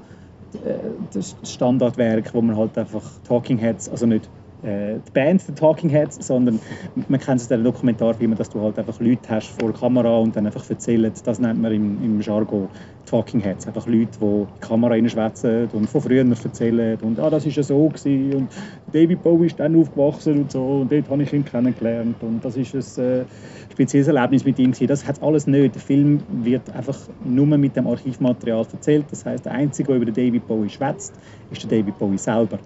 [0.65, 0.75] äh,
[1.13, 4.29] das Standardwerk, wo man halt einfach Talking Heads, also nicht
[4.65, 6.59] äh, die Band The Talking Heads, sondern
[7.07, 10.17] man kennt es aus den Dokumentarfilmen, dass du halt einfach Leute hast vor der Kamera
[10.17, 12.67] und dann einfach erzählen, das nennt man im, im Jargon
[13.05, 17.29] Talking Heads, einfach Leute, die in die Kamera reinschwätzen und von früher erzählen und ah,
[17.29, 18.51] das ist ja so gewesen und
[18.91, 22.57] David Bowie ist dann aufgewachsen und so und dort habe ich ihn kennengelernt und das
[22.57, 23.25] ist ein äh,
[23.71, 24.87] spezielles Erlebnis mit ihm gewesen.
[24.87, 25.75] Das hat alles nicht.
[25.75, 29.05] Der Film wird einfach nur mit dem Archivmaterial erzählt.
[29.11, 31.13] Das heißt, der Einzige, der über David Bowie schwätzt,
[31.51, 32.59] ist der David Bowie selber.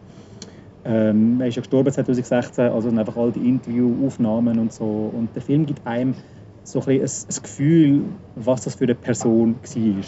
[0.85, 5.11] Ähm, er ist ja gestorben 2016, also einfach all die Interviewaufnahmen und so.
[5.13, 6.15] Und der Film gibt einem
[6.63, 8.01] so ein, ein, ein Gefühl,
[8.35, 10.03] was das für eine Person war.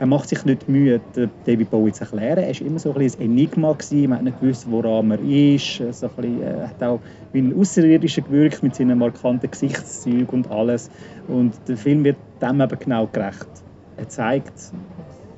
[0.00, 1.00] Er macht sich nicht Mühe,
[1.44, 2.38] David Bowie zu erklären.
[2.38, 3.72] Er war immer so ein, ein Enigma.
[3.72, 4.10] Gewesen.
[4.10, 5.82] Man hat nicht gewusst, woran er ist.
[5.92, 7.00] So ein er hat auch
[7.32, 10.88] wie ein Außerirdischer gewirkt mit seinen markanten Gesichtszügen und alles.
[11.26, 13.48] Und der Film wird dem eben genau gerecht.
[13.96, 14.52] Er zeigt,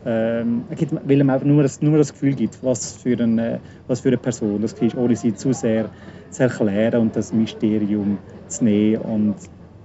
[0.04, 0.64] ähm,
[1.04, 4.18] weil er einfach nur das, nur das Gefühl gibt, was für, eine, was für eine
[4.18, 5.90] Person das ist, ohne sie zu sehr
[6.30, 9.02] zu erklären und das Mysterium zu nehmen.
[9.02, 9.36] Und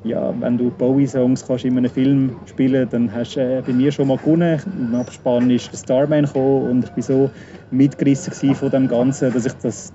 [0.05, 4.07] ja, wenn du Bowie-Songs in einem Film spielen dann hast du äh, bei mir schon
[4.07, 4.61] mal gewonnen.
[4.77, 7.31] Im Abspann ist Starman gekommen und ich war so
[7.71, 9.91] mitgerissen von dem Ganzen, dass ich das,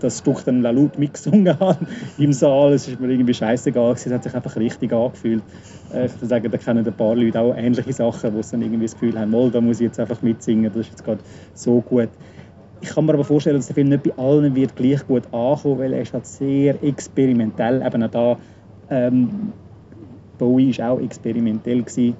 [0.00, 1.86] das Stück dann laut mitgesungen habe
[2.18, 2.72] im Saal.
[2.72, 5.44] Es ist mir irgendwie scheißegal, es hat sich einfach richtig angefühlt.
[5.94, 8.62] Äh, Ich würde sagen, da kennen ein paar Leute auch ähnliche Sachen, wo sie dann
[8.62, 11.20] irgendwie das Gefühl haben, «Mal, da muss ich jetzt einfach mitsingen, das ist jetzt gerade
[11.54, 12.08] so gut.
[12.80, 15.78] Ich kann mir aber vorstellen, dass der Film nicht bei allen wird gleich gut ankommen,
[15.78, 17.80] weil er ist halt sehr experimentell.
[17.80, 18.38] Eben auch da,
[18.90, 19.52] ähm,
[20.38, 21.82] Bowie war auch experimentell.
[21.82, 22.16] Gewesen.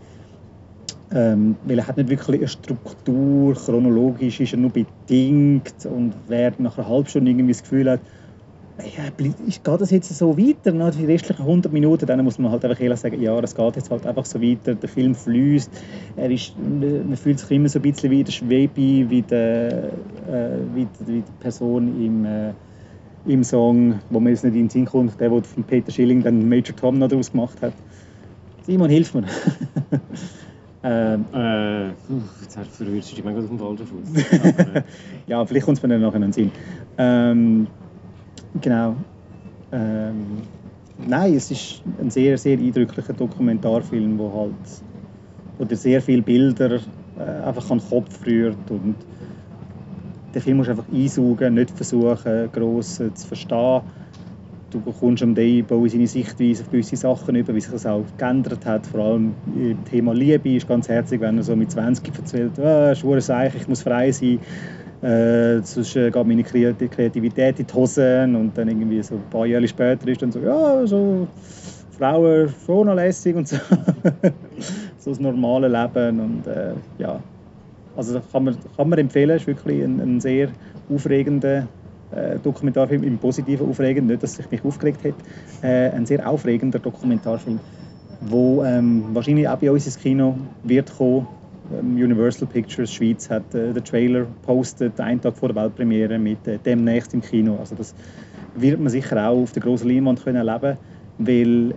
[1.14, 6.52] Ähm, weil er hat nicht wirklich eine Struktur, chronologisch ist er nur bedingt und wer
[6.58, 8.00] nach einer halben Stunde irgendwie das Gefühl hat,
[8.78, 12.64] ist- geht das jetzt so weiter, nach die restlichen 100 Minuten, dann muss man halt
[12.64, 15.70] einfach ehrlich sagen, ja, das geht jetzt halt einfach so weiter, der Film fließt,
[16.16, 19.90] er ist, man fühlt sich immer so ein bisschen wie der Schwebi, wie, der, äh,
[20.74, 22.52] wie, die- wie die Person im, äh,
[23.26, 26.22] im Song, wo man jetzt nicht in den Sinn kommt, der, der von Peter Schilling
[26.22, 27.72] dann Major Tom noch daraus gemacht hat.
[28.66, 29.24] Simon, hilf mir.
[30.82, 31.88] ähm, Äh,
[32.40, 34.24] jetzt verwirrst du dich manchmal auf dem falschen Fuß.
[34.74, 34.82] Äh,
[35.26, 36.50] ja, vielleicht kommt es mir dann nachher in den Sinn.
[36.98, 37.66] Ähm,
[38.60, 38.96] genau.
[39.72, 40.42] Ähm,
[41.06, 44.82] nein, es ist ein sehr, sehr eindrücklicher Dokumentarfilm, wo halt
[45.58, 46.80] wo dir sehr viele Bilder
[47.18, 48.96] äh, einfach an den Kopf rührt und
[50.34, 53.82] den Film musst du einfach einsaugen, nicht versuchen, gross äh, zu verstehen.
[54.70, 58.04] Du bekommst am Day Bowie seine Sichtweise auf gewisse Sachen über, wie sich das auch
[58.16, 58.86] geändert hat.
[58.86, 62.94] Vor allem im Thema Liebe ist ganz herzig, wenn er so mit 20 erzählt, ah,
[62.94, 64.40] schwere Seich, ich muss frei sein.
[65.02, 69.30] Äh, sonst äh, geht meine Kreat- Kreativität in die Hosen und dann irgendwie so ein
[69.30, 71.26] paar Jahre später ist dann so, ja, so
[71.98, 73.56] Frauen schon lässig und so.
[74.98, 77.20] so das normale Leben und äh, ja,
[77.96, 80.48] also kann man, kann man empfehlen, ist wirklich ein, ein sehr
[80.88, 81.66] aufregender
[82.12, 85.16] äh, Dokumentarfilm, im Positiven aufregend, nicht, dass ich mich aufgeregt hätte,
[85.62, 87.58] äh, ein sehr aufregender Dokumentarfilm,
[88.20, 91.26] wo ähm, wahrscheinlich auch bei uns ins Kino wird kommen.
[91.78, 96.46] Ähm, Universal Pictures Schweiz hat äh, den Trailer postet einen Tag vor der Weltpremiere mit
[96.46, 97.56] äh, demnächst im Kino.
[97.58, 97.94] Also das
[98.54, 100.78] wird man sicher auch auf der großen Leinwand können erleben,
[101.18, 101.74] weil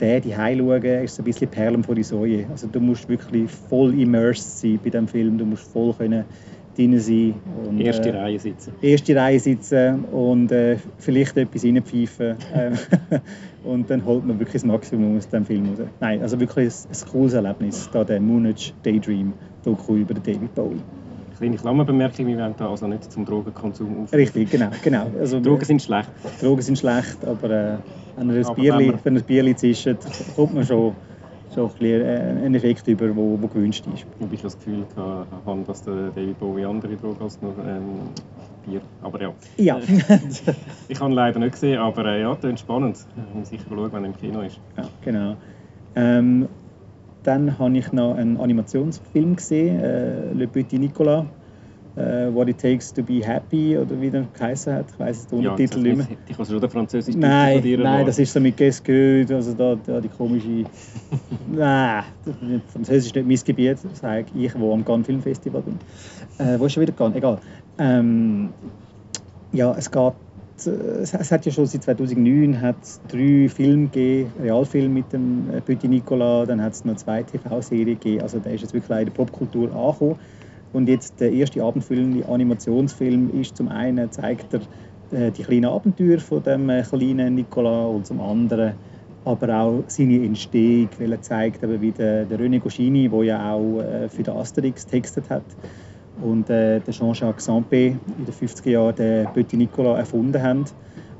[0.00, 2.46] der die schauen ist ein bisschen Perlen vor die Säue.
[2.50, 6.24] Also du musst wirklich voll immersed sein bei dem Film, du musst voll können
[6.76, 7.34] drin sein.
[7.68, 8.72] Und, erste äh, Reihe sitzen.
[8.82, 12.36] erste Reihe sitzen und äh, vielleicht etwas reinpfeifen.
[12.54, 12.72] Ähm,
[13.64, 15.86] und dann holt man wirklich das Maximum aus dem Film raus.
[16.00, 19.32] Nein, also wirklich ein, ein cooles Erlebnis, da der Moonage Daydream
[19.64, 20.80] Doku über den David Bowie.
[21.38, 24.12] Kleine Klammerbemerkung, wir wollen da also nicht zum Drogenkonsum auf.
[24.12, 24.68] Richtig, genau.
[24.84, 25.06] genau.
[25.18, 26.08] Also, Drogen sind schlecht.
[26.40, 27.76] Drogen sind schlecht, aber äh,
[28.16, 29.96] wenn ihr ein Bierli, wenn man- ein Bierli zischt,
[30.36, 30.94] kommt man schon,
[31.54, 34.06] schon ein äh, einen Effekt über, der wo, wo gewünscht ist.
[34.18, 38.00] Wobei ich das Gefühl habe, dass der David Bowie andere Drogen als nur ähm,
[38.66, 38.80] Bier.
[39.02, 39.32] Aber ja.
[39.56, 39.80] Ja.
[40.88, 43.06] Ich habe ihn leider nicht gesehen, aber äh, ja, klingt spannend.
[43.16, 44.60] Ich muss sicher schauen, wenn er im Kino ist.
[44.76, 45.36] Ja, genau.
[45.96, 46.48] Ähm,
[47.22, 51.24] dann habe ich noch einen Animationsfilm gesehen, äh, Le Petit Nicolas.
[51.96, 54.86] Äh, What It Takes to Be Happy oder wie der geheißen hat.
[54.92, 56.06] Ich weiß es den Ja, Untertitel nicht mehr.
[56.08, 58.06] nicht- Ich kann schon den französischen Nein, von dir nein, erwarten.
[58.06, 60.64] das ist so mit Gesqueux, also da, da die komische.
[61.52, 62.04] nein,
[62.72, 65.78] Französisch ist nicht mein Gebiet, sage ich, wo am Cannes Film Festival bin.
[66.38, 67.16] Äh, wo ist schon wieder Cannes?
[67.16, 67.38] Egal.
[67.78, 68.48] Ähm,
[69.52, 70.12] ja, es geht.
[70.66, 70.70] äh,
[71.02, 75.90] Es hat ja schon seit 2009 hat's drei Filme gegeben, Realfilme mit dem äh, Petit
[75.90, 78.22] Nicolas, dann hat es noch zwei TV-Serien gegeben.
[78.22, 80.16] Also der ist jetzt wirklich in der Popkultur angekommen.
[80.74, 84.60] Und jetzt der erste abendfüllende Animationsfilm ist zum einen zeigt er
[85.18, 88.74] äh, die kleinen Abenteuer von dem äh, kleinen Nicolas und zum anderen
[89.24, 93.54] aber auch seine Entstehung, weil er zeigt eben, wie der, der René Goscinny, der ja
[93.54, 95.44] auch äh, für den Asterix textet hat
[96.20, 100.64] und äh, der Jean-Jacques Sampé in den 50er Jahren den Petit Nicolas erfunden haben.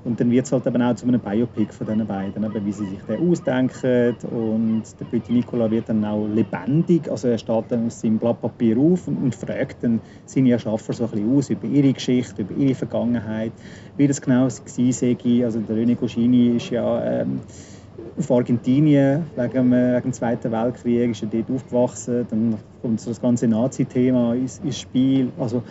[0.04, 2.72] Und dann wird es halt eben auch zu einem Biopic von diesen beiden, eben, wie
[2.72, 4.14] sie sich den ausdenken.
[4.30, 8.40] Und der Petit Nicolas wird dann auch lebendig, also er steht dann aus seinem Blatt
[8.42, 12.42] Papier auf und, und fragt dann seine Erschaffer so ein bisschen aus über ihre Geschichte,
[12.42, 13.52] über ihre Vergangenheit,
[13.96, 14.46] wie das genau war.
[14.46, 17.40] Also der René Goscinny ist ja ähm,
[18.18, 22.26] auf Argentinien wegen, dem- wegen dem Zweiten Weltkrieg, ist er dort aufgewachsen.
[22.28, 25.32] Dann kommt so das ganze Nazi-Thema ins, ins Spiel.
[25.38, 25.62] Also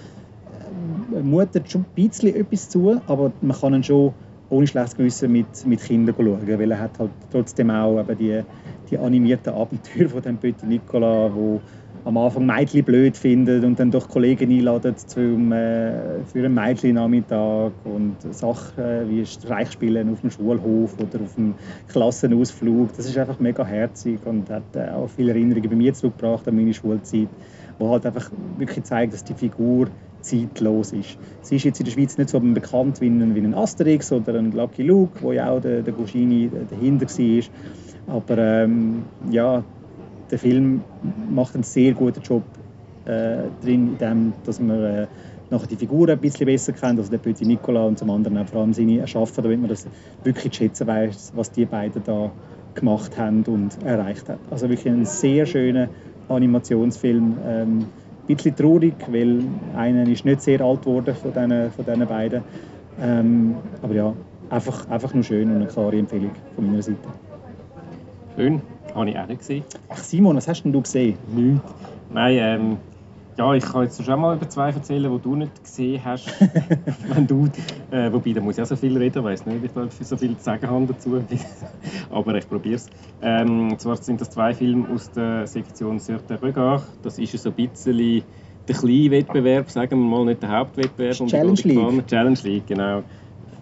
[1.23, 4.13] mutet schon ein bisschen etwas zu, aber man kann ihn schon
[4.49, 8.41] ohne schlechtes Gewissen mit, mit Kindern schauen, weil er hat halt trotzdem auch eben die,
[8.89, 11.59] die animierten Abenteuer von dem Petit Nicolas, wo
[12.05, 17.71] am Anfang Mädchen blöd findet und dann doch Kollegen einladen zum, äh, für einen Mädchen-Nachmittag
[17.86, 21.53] und Sachen wie Streichspielen auf dem Schulhof oder auf dem
[21.88, 22.95] Klassenausflug.
[22.97, 26.55] Das ist einfach mega herzig und hat äh, auch viele Erinnerungen bei mir zurückgebracht an
[26.55, 27.29] meine Schulzeit,
[27.79, 29.88] wo halt einfach wirklich zeigt, dass die Figur
[30.23, 31.17] zeitlos ist.
[31.41, 34.33] Sie ist jetzt in der Schweiz nicht so bekannt wie ein, wie ein Asterix oder
[34.36, 38.15] ein Lucky Luke, wo ja auch der, der Goscinny dahinter war.
[38.15, 39.63] Aber ähm, ja,
[40.31, 40.81] der Film
[41.29, 42.43] macht einen sehr guten Job
[43.05, 45.07] äh, drin, in dem, dass man äh,
[45.49, 48.47] nachher die Figuren ein bisschen besser kennt, also der Petit Nicolas und zum anderen auch
[48.47, 49.86] vor allem seine Erschaffen, damit man das
[50.23, 52.31] wirklich zu schätzen weiß, was die beiden da
[52.73, 54.39] gemacht haben und erreicht haben.
[54.49, 55.89] Also wirklich ein sehr schöner
[56.29, 57.38] Animationsfilm.
[57.45, 57.86] Ähm,
[58.27, 59.39] ein bisschen traurig, weil
[59.75, 62.43] einer ist nicht sehr alt geworden von diesen, von diesen beiden.
[63.01, 64.13] Ähm, aber ja,
[64.49, 66.97] einfach, einfach nur schön und eine klare Empfehlung von meiner Seite.
[68.36, 68.62] Schön,
[68.95, 69.63] habe ich auch nicht gesehen.
[69.89, 71.17] Ach Simon, was hast denn du gesehen?
[71.36, 71.73] Nichts.
[72.13, 72.77] Nein, ähm,
[73.37, 76.27] ja, ich kann jetzt schon mal über zwei erzählen, die du nicht gesehen hast.
[77.07, 77.49] Wenn du,
[77.91, 80.05] äh, wobei, da muss ich auch so viel reden, ich weiß nicht, ob ich da
[80.05, 81.23] so viel zu sagen habe dazu.
[82.11, 82.89] Aber ich probiere es.
[83.21, 86.83] Ähm, und zwar sind das zwei Filme aus der Sektion Sörte Regard.
[87.01, 88.23] Das ist so ein bisschen
[88.67, 91.27] der kleine Wettbewerb, sagen wir mal, nicht der Hauptwettbewerb.
[91.27, 92.07] Challenge League.
[92.07, 93.03] Challenge League, genau.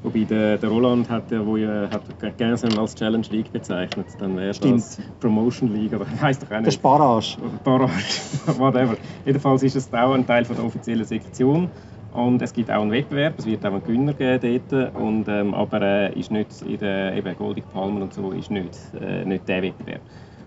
[0.03, 4.07] Wobei der, der Roland hat ja, wo ja, hat gerne als Challenge League bezeichnet.
[4.17, 6.73] Dann wäre das Promotion League, oder heisst doch auch nicht.
[6.73, 7.37] Sparage.
[7.63, 7.93] Barrage,
[8.57, 8.97] whatever.
[9.25, 11.69] Jedenfalls ist es auch ein Teil von der offiziellen Sektion.
[12.13, 14.95] Und es gibt auch einen Wettbewerb, es wird auch einen Gewinner geben dort.
[14.95, 18.77] Und, ähm, aber äh, ist nicht in der eben Golden Palmen und so ist nicht,
[18.99, 20.01] äh, nicht der Wettbewerb.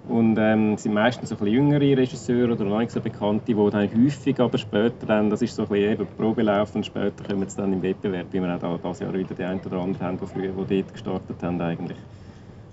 [0.08, 3.54] Und ähm, sind meistens so ein bisschen jüngere Regisseure oder noch nicht so bekannte, die
[3.54, 7.48] dann häufig aber später dann, das ist so ein bisschen eben Probelauf und später kommen
[7.48, 10.06] sie dann im Wettbewerb, wie wir auch da, dieses Jahr wieder die einen oder anderen
[10.06, 11.96] haben, die früher die dort gestartet haben eigentlich.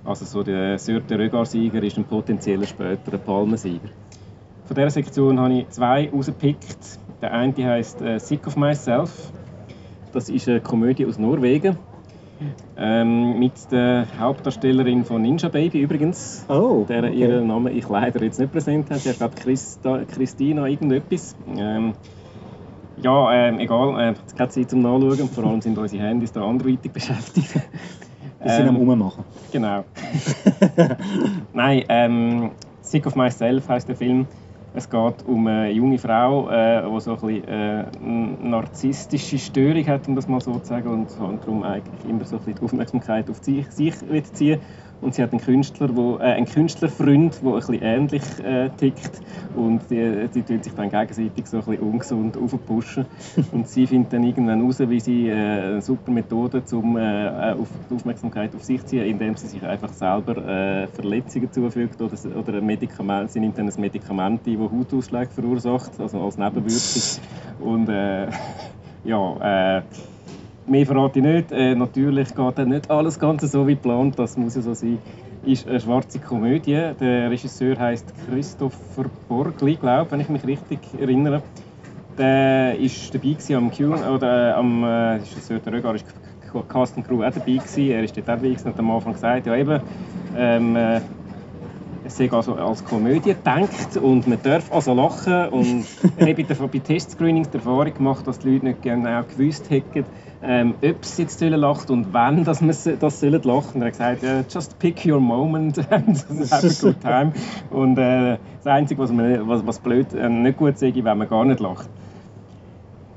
[0.04, 3.89] Also so der Sörte Rögar-Sieger ist ein potenzieller späterer Palmensieger.
[4.65, 7.00] Von dieser Sektion habe ich zwei rausgepickt.
[7.22, 9.32] Der eine heißt äh, Sick of Myself.
[10.12, 11.78] Das ist eine Komödie aus Norwegen.
[12.77, 16.45] Ähm, mit der Hauptdarstellerin von Ninja Baby übrigens.
[16.49, 17.13] Oh, Der okay.
[17.13, 18.99] ihren Namen ich leider jetzt nicht präsent habe.
[18.99, 21.36] Sie heißt, glaube Christa, Christina irgendetwas.
[21.56, 21.93] Ähm,
[23.01, 25.30] ja, ähm, egal, äh, keine Zeit zum Nachschauen.
[25.30, 27.54] Vor allem sind unsere Handys da anderweitig beschäftigt.
[28.43, 29.23] Wir sind am Ähm, Ummachen.
[29.51, 29.84] Genau.
[31.54, 32.51] Nein, ähm,
[32.82, 34.27] Sick of Myself heißt der Film.
[34.73, 40.07] Es geht um eine junge Frau, äh, die so ein bisschen, äh, narzisstische Störung hat,
[40.07, 43.29] um das mal so zu sagen, und darum eigentlich immer so ein bisschen die Aufmerksamkeit
[43.29, 43.95] auf sich, sich
[44.34, 44.62] ziehen
[45.01, 49.21] Und sie hat einen Künstler, wo, äh, einen Künstlerfreund, der ein bisschen ähnlich äh, tickt.
[49.55, 53.05] Und die, die tun sich dann gegenseitig so ein bisschen ungesund aufpushen.
[53.51, 57.67] Und sie findet dann irgendwann raus, wie sie äh, eine super Methode, um äh, auf
[57.89, 62.15] die Aufmerksamkeit auf sich zu ziehen, indem sie sich einfach selber äh, Verletzungen zufügt oder,
[62.37, 63.31] oder ein Medikament.
[63.31, 67.01] Sie nimmt dann ein Medikament ein, das Hautausschläge verursacht, also als Nebenwirkung.
[67.61, 68.27] Und äh,
[69.03, 69.81] ja, äh,
[70.71, 71.51] Mehr verrate ich nicht.
[71.51, 74.99] Äh, natürlich geht dann nicht alles Ganze so wie geplant, das muss ja so sein.
[75.45, 76.93] Ist eine schwarze Komödie.
[76.97, 81.41] Der Regisseur heißt Christopher Borgli, glaube wenn ich mich richtig erinnere.
[82.17, 86.05] Der ist dabei am Q oder äh, am äh, Regisseur der Rögar ist
[86.69, 87.89] Cast Crew auch dabei gewesen.
[87.89, 89.81] Er ist dort auch dabei und hat am Anfang gesagt, ja eben,
[90.38, 91.01] ähm, äh,
[92.12, 95.86] es sei also als Komödie gedacht und man darf also lachen und
[96.17, 100.06] ich habe bei, bei Testscreenings die Erfahrung gemacht, dass die Leute nicht genau gewusst hätten,
[100.43, 103.76] ähm, ob sie jetzt sollen lachen und wann dass man das sollen lachen.
[103.76, 106.17] Und er hat gesagt, uh, just pick your moment and
[106.52, 107.32] have a good time.
[107.69, 111.30] Und äh, das Einzige, was, man, was, was blöd, äh, nicht gut sage, wenn man
[111.30, 111.89] gar nicht lacht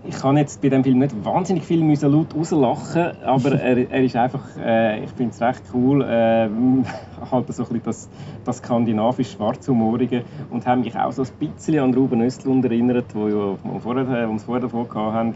[0.06, 4.04] ich kann jetzt bei dem Film nicht wahnsinnig viel müssen laut rauslachen, aber er, er
[4.04, 6.48] ist einfach, äh, ich finde es recht cool, äh,
[7.30, 8.08] halt so ein bisschen das,
[8.44, 13.26] das skandinavisch schwarzhumorige und habe mich auch so ein bisschen an Ruben Östlund erinnert, wo
[13.26, 15.34] wir vorher, uns vorher davon hatten.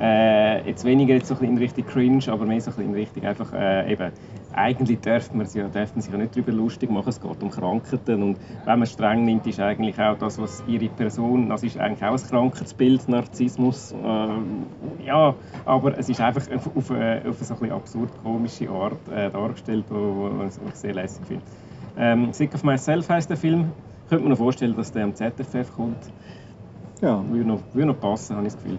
[0.00, 3.24] Äh, jetzt weniger jetzt so ein in Richtung Cringe, aber mehr so ein in Richtung
[3.24, 4.12] einfach äh, eben
[4.52, 7.50] eigentlich darf man, ja, darf man sich ja nicht darüber lustig machen, es geht um
[7.50, 11.78] Krankheiten und wenn man streng nimmt, ist eigentlich auch das, was ihre Person, das ist
[11.78, 15.34] eigentlich auch ein Krankheitsbild, Narzissmus, äh, ja,
[15.64, 19.30] aber es ist einfach auf, auf, eine, auf eine so ein absurd komische Art äh,
[19.30, 21.44] dargestellt, was ich sehr lässig finde.
[21.96, 23.72] Ähm, Sick of Myself heißt der Film,
[24.08, 25.98] könnte man noch vorstellen, dass der am ZFF kommt.
[27.00, 27.22] Ja.
[27.28, 28.78] Würde noch, würde noch passen, habe ich das Gefühl.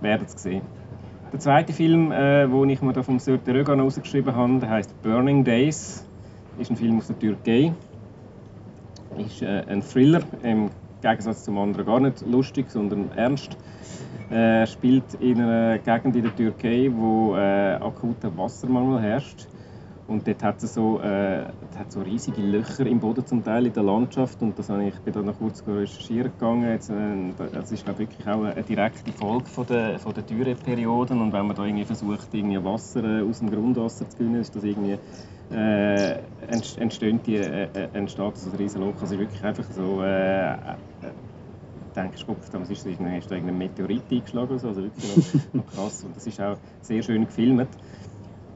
[0.00, 0.62] Werden es sehen.
[1.30, 5.02] Der zweite Film, äh, den ich mir da vom Sörte Rögan rausgeschrieben habe, der heißt
[5.02, 6.02] Burning Days.
[6.58, 7.74] Ist ein Film aus der Türkei.
[9.18, 10.70] Ist äh, ein Thriller, im
[11.02, 13.58] Gegensatz zum anderen gar nicht lustig, sondern ernst.
[14.30, 19.48] Er spielt in einer Gegend in der Türkei, wo äh, akuter Wassermangel herrscht.
[20.08, 21.44] Und dort hat es so, äh,
[21.90, 24.40] so riesige Löcher im Boden zum Teil in der Landschaft.
[24.40, 26.66] Und das habe ich, ich bin da noch kurz recherchieren gegangen.
[26.66, 26.94] Jetzt, äh,
[27.52, 31.20] das ist glaube wirklich auch eine direkte Folge von der, von der Dürreperioden.
[31.20, 34.56] Und wenn man da irgendwie versucht, irgendwie Wasser äh, aus dem Grundwasser zu gewinnen, ist
[34.56, 34.96] das irgendwie
[35.50, 36.18] äh,
[36.78, 39.02] entsteht, die, äh, äh, entsteht so ein riesen Loch.
[39.02, 40.56] Also wirklich einfach so äh, äh,
[42.26, 44.52] Gott, was ist, ist, ist da irgendein Meteorit eingeschlagen.
[44.52, 45.16] Also wirklich
[45.52, 46.02] noch, noch krass.
[46.02, 47.68] Und das ist auch sehr schön gefilmt.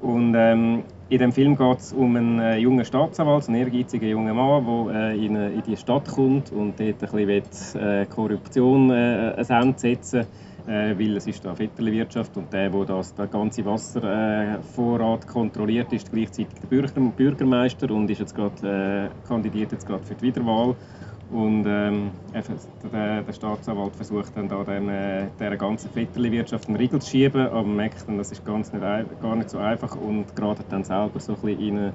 [0.00, 4.34] Und ähm, in dem Film geht es um einen äh, jungen Staatsanwalt, einen ehrgeizigen jungen
[4.34, 7.42] Mann, der äh, in, in, die Stadt kommt und dort ein bisschen will,
[7.74, 10.26] äh, Korruption äh, ein Ende setzen
[10.66, 16.10] äh, weil es ist da Vetterli-Wirtschaft und der, der das, der ganze Wasservorrat kontrolliert, ist
[16.10, 20.76] gleichzeitig der Bürger, Bürgermeister und ist jetzt grad, äh, kandidiert jetzt gerade für die Wiederwahl.
[21.32, 22.10] Und ähm,
[22.92, 27.46] der, der, Staatsanwalt versucht dann da dem, äh, der ganzen Vetterli-Wirtschaft einen Riegel zu schieben,
[27.46, 31.18] aber merkt dann, das ist ganz nicht, gar nicht so einfach und gerade dann selber
[31.20, 31.92] so ein bisschen in,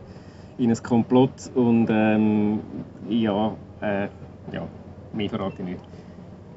[0.57, 2.61] in ein Komplott und ähm,
[3.09, 4.07] ja, äh,
[4.51, 4.67] ja,
[5.13, 5.81] mehr verrate ich nicht.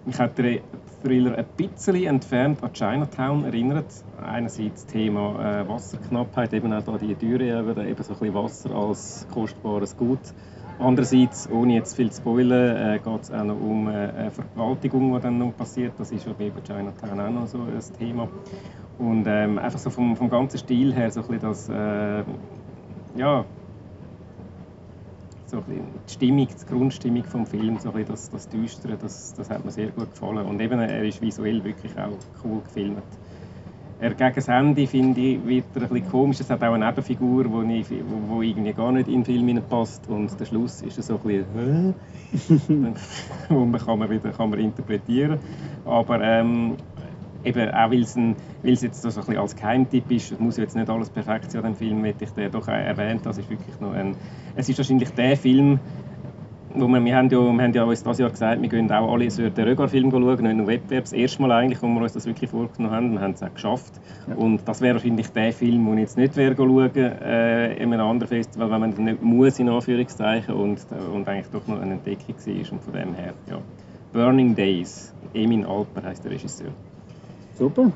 [0.07, 0.61] Mich hat der
[1.03, 3.93] Thriller ein bisschen entfernt an Chinatown erinnert.
[4.23, 7.81] Einerseits das Thema äh, Wasserknappheit, eben auch da die Dürre, eben so
[8.14, 10.33] ein bisschen Wasser als kostbares Gut
[10.81, 15.12] Andererseits, ohne jetzt viel zu spoilern, äh, geht es auch noch um äh, eine Vergewaltigung,
[15.12, 15.93] die dann noch passiert.
[15.99, 18.27] Das ist ja bei Chinatown auch noch so ein Thema.
[18.99, 22.25] Und ähm, einfach so vom, vom ganzen Stil her so ein bisschen das, äh,
[23.16, 23.45] ja,
[25.47, 29.71] so die Stimmung, die Grundstimmung des Films, so das, das Düstere, das, das hat mir
[29.73, 30.47] sehr gut gefallen.
[30.47, 33.03] Und eben, er ist visuell wirklich auch cool gefilmt.
[34.01, 36.41] Er gegen das Ende, finde ich, wird er ein bisschen komisch.
[36.41, 40.09] Es hat auch eine Nebenfigur, die wo, wo irgendwie gar nicht in den Film passt.
[40.09, 41.95] Und der Schluss ist so ein bisschen,
[43.51, 45.39] und man kann man wieder kann man interpretieren.
[45.85, 46.77] Aber ähm,
[47.45, 50.57] eben auch weil es, ein, weil es jetzt so ein bisschen als Geheimtipp ist, muss
[50.57, 53.27] jetzt nicht alles perfekt sein an dem Film, hätte ich den doch erwähnt.
[53.27, 54.15] Das ist wirklich noch ein,
[54.55, 55.79] es ist wahrscheinlich der Film,
[56.75, 59.31] wo wir, haben ja, wir haben ja uns dieses Jahr gesagt, wir gehen auch alle
[59.31, 61.05] so den Rögar-Film schauen, nicht nur Wettbewerb.
[61.05, 63.13] Das erste Mal eigentlich, wo wir uns das wirklich vorgenommen haben.
[63.13, 63.93] Wir haben es auch geschafft.
[64.29, 64.37] Ja.
[64.37, 68.07] Und das wäre wahrscheinlich der Film, den ich jetzt nicht wäre schauen äh, in einem
[68.07, 72.35] anderen Festival, weil man nicht muss, in Anführungszeichen, und, und eigentlich doch noch eine Entdeckung
[72.37, 72.73] war.
[72.73, 73.59] Und von dem her, ja.
[74.13, 76.71] Burning Days, Emin Alper heißt der Regisseur.
[77.55, 77.93] Super.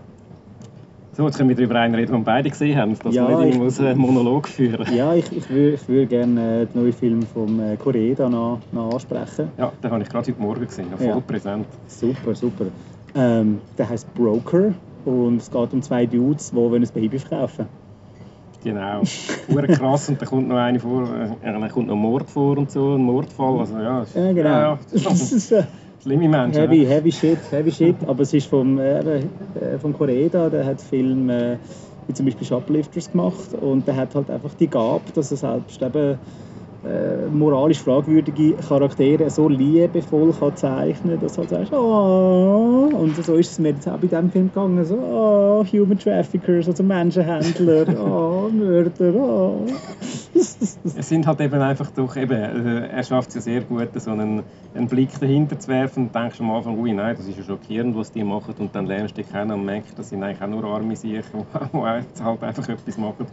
[1.16, 3.98] So, jetzt können wir darüber reden, den beide gesehen haben, dass ja, man nicht einen
[3.98, 7.76] Monolog führen Ja, ich, ich würde ich würd gerne äh, den neuen Film von äh,
[7.76, 9.48] Korea noch, noch ansprechen.
[9.56, 11.20] Ja, den habe ich gerade heute Morgen gesehen, noch voll ja.
[11.20, 11.66] präsent.
[11.86, 12.66] Super, super.
[13.14, 14.74] Ähm, der heißt Broker
[15.04, 17.66] und es geht um zwei Dudes, die ein Baby verkaufen
[18.64, 19.02] Genau.
[19.48, 22.94] Ure krass und da kommt noch eine vor, äh, kommt noch Mord vor und so,
[22.94, 23.60] ein Mordfall.
[23.60, 24.48] Also, ja, ja, genau.
[24.48, 24.78] Ja.
[26.04, 26.60] Schlimme Menschen.
[26.60, 27.96] Heavy, heavy shit, heavy shit.
[28.06, 31.56] Aber es ist vom, äh, äh vom Korea, der hat Film äh,
[32.06, 35.80] wie zum Beispiel Shoplifters gemacht und der hat halt einfach die Gabe, dass er selbst
[35.80, 36.18] eben
[36.84, 42.90] äh, moralisch fragwürdige Charaktere so liebevoll kann zeichnen dass du halt sagst, oh.
[42.92, 46.68] und so ist es mir jetzt auch bei diesem Film gegangen, so, oh, Human Traffickers,
[46.68, 49.66] also Menschenhändler, oh, Mörder, oh.
[50.34, 54.10] es sind halt eben einfach durch, eben, äh, er schafft es ja sehr gut, so
[54.10, 54.42] einen,
[54.74, 57.96] einen Blick dahinter zu werfen und denkst am Anfang, ui, nein, das ist ja schockierend,
[57.96, 60.48] was die machen und dann lernst du dich kennen und merkst, das sind eigentlich auch
[60.48, 63.26] nur arme Sicher, die halt einfach etwas machen,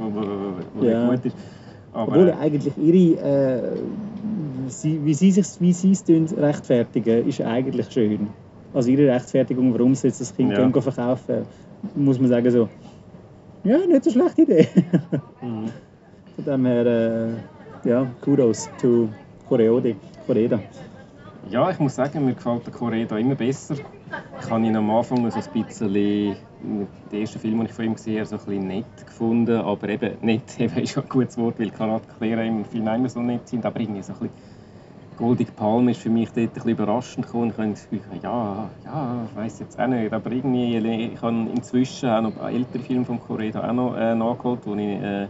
[0.76, 1.10] was ja.
[1.10, 1.36] gut ist.
[1.94, 3.78] Aber, Obwohl eigentlich ihre, äh,
[4.68, 8.30] sie, wie sie sich, wie sie es rechtfertigen, ist eigentlich schön.
[8.74, 10.68] Also ihre Rechtfertigung, warum sie jetzt das Kind Ja.
[10.68, 10.82] ja.
[10.82, 11.46] verkaufen,
[11.96, 12.70] muss man sagen so,
[13.64, 14.68] ja, nicht so schlechte Idee.
[15.42, 15.70] Mhm.
[16.36, 19.10] Von dem her, äh, ja, Kudos to
[19.50, 20.60] Koreode, Koreda.
[21.50, 23.76] Ja, ich muss sagen, mir gefällt der Coreda immer besser.
[24.42, 27.94] Ich habe ihn am Anfang so ein bisschen, den ersten Film, den ich von ihm
[27.94, 29.58] gesehen habe, so ein bisschen nett gefunden.
[29.58, 33.48] Aber eben, nett eben ist ein gutes Wort, weil erklären, im Film immer so nett
[33.48, 33.66] sind.
[33.66, 34.52] Aber irgendwie so ein bisschen
[35.18, 37.52] Goldige Palme ist für mich dort ein bisschen überraschend gekommen.
[37.52, 40.12] Ich habe das Gefühl, ja, ja, ich weiß jetzt auch nicht.
[40.12, 44.66] Aber irgendwie, ich habe inzwischen auch noch ältere Filme von Coreda auch noch äh, nachgeholt,
[44.66, 45.02] die ich...
[45.02, 45.28] Äh,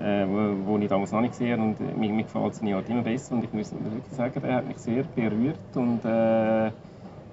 [0.00, 1.62] äh, wo, wo ich damals noch nicht gesehen habe.
[1.70, 3.34] Und äh, mir, mir gefällt seine Art immer besser.
[3.34, 5.58] Und ich muss wirklich sagen, er hat mich sehr berührt.
[5.74, 6.70] Und äh,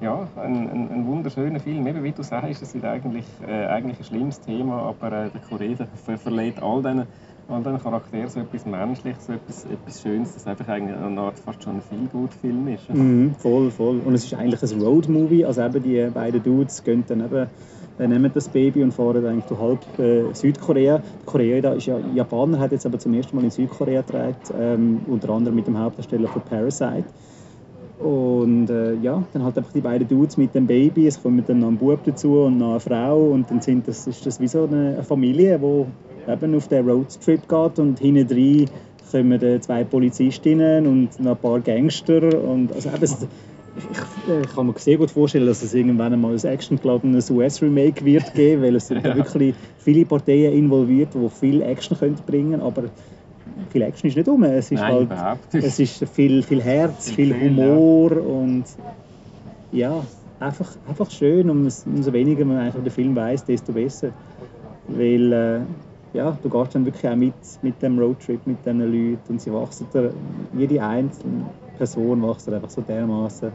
[0.01, 1.87] ja, ein, ein, ein wunderschöner Film.
[1.87, 5.41] Eben, wie du sagst, es ist eigentlich, äh, eigentlich ein schlimmes Thema, aber äh, der
[5.49, 5.75] Korea
[6.05, 7.03] ver verleiht all diesen,
[7.47, 11.39] all diesen Charakteren so etwas Menschliches, so etwas, etwas Schönes, das einfach eigentlich eine Art
[11.39, 12.93] fast schon ein Feel-Good-Film ist.
[12.93, 14.01] Mhm, voll, voll.
[14.03, 15.45] Und es ist eigentlich ein Road-Movie.
[15.45, 17.47] Also eben die beiden Dudes gehen dann eben
[17.97, 21.01] äh, nehmen das Baby und fahren eigentlich durch halb äh, Südkorea.
[21.25, 25.01] Korea da ist ja Japaner, hat jetzt aber zum ersten Mal in Südkorea gedreht, ähm,
[25.07, 27.05] unter anderem mit dem Hauptdarsteller von Parasite.
[27.99, 31.59] Und äh, ja, dann halt einfach die beiden Dudes mit dem Baby, es kommt dann
[31.59, 33.29] noch ein Bub dazu und noch eine Frau.
[33.31, 37.47] Und dann sind das, ist das wie so eine, Familie, die eben auf den Roadtrip
[37.47, 37.79] geht.
[37.79, 38.69] Und hinten drin
[39.11, 42.21] kommen äh, zwei Polizistinnen und noch ein paar Gangster.
[42.43, 43.27] Und also eben, es-
[43.77, 48.33] ich, ich kann mir sehr gut vorstellen, dass es irgendwann einmal ein actiongeladenes US-Remake wird
[48.33, 49.13] geben, weil es sind Ja.
[49.15, 52.83] wirklich viele Parteien involviert, die viel Action können bringen aber
[53.69, 54.43] viel Action ist nicht um.
[54.43, 58.65] Es ist Nein, halt, es ist viel, viel Herz, Viel Humor und
[59.71, 60.03] ja,
[60.39, 61.49] einfach, einfach schön.
[61.49, 64.09] Und umso weniger man einfach den Film weiß, desto besser.
[64.87, 65.59] Weil äh,
[66.15, 69.51] ja, du gehst dann wirklich auch mit, mit dem Roadtrip, mit diesen Leuten und sie
[69.51, 70.13] wachsen dir,
[70.57, 71.45] jede einzelne
[71.77, 73.51] Person wächst dir einfach so dermaßen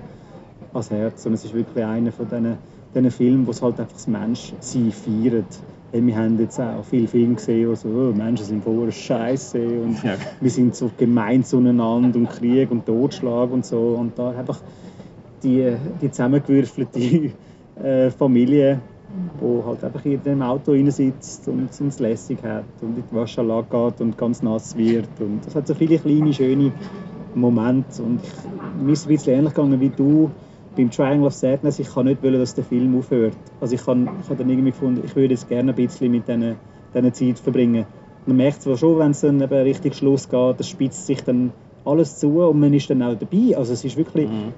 [0.73, 1.27] ans Herz.
[1.27, 2.59] Und es ist wirklich einer von diesen,
[2.95, 5.59] diesen Filmen, wo es halt einfach das Menschsein feiert.
[5.93, 9.59] Weil wir haben jetzt auch viele Filme gesehen, wo so, oh, Menschen sind voll Scheiße
[9.59, 10.15] und Ja.
[10.41, 13.97] wir sind so gemein zueinander und Krieg und Totschlag und so.
[13.99, 14.61] Und da einfach
[15.43, 17.33] die, die zusammengewürfelte
[17.83, 18.81] äh, Familie,
[19.41, 23.67] die halt einfach in dem Auto sitzt und es lässig hat und in die Waschanlage
[23.69, 25.09] geht und ganz nass wird.
[25.19, 26.73] Und das hat so viele kleine, schöne
[27.35, 28.03] Momente.
[28.03, 30.31] Und ich, mir ist es ein bisschen ähnlich gegangen wie du
[30.81, 31.79] beim Triangle of Sadness.
[31.79, 33.35] Ich kann nicht wollen, dass der Film aufhört.
[33.61, 36.27] Also ich habe ich hab dann irgendwie gefunden, ich würde jetzt gerne ein bisschen mit
[36.27, 36.57] diesen
[36.95, 37.85] diesen Zeit verbringen.
[38.27, 41.53] Man merkt zwar schon, wenn es dann eben richtig Schluss geht, das spitzt sich dann
[41.85, 43.57] alles zu und man ist dann auch dabei.
[43.57, 44.53] Also es ist wirklich, Mhm.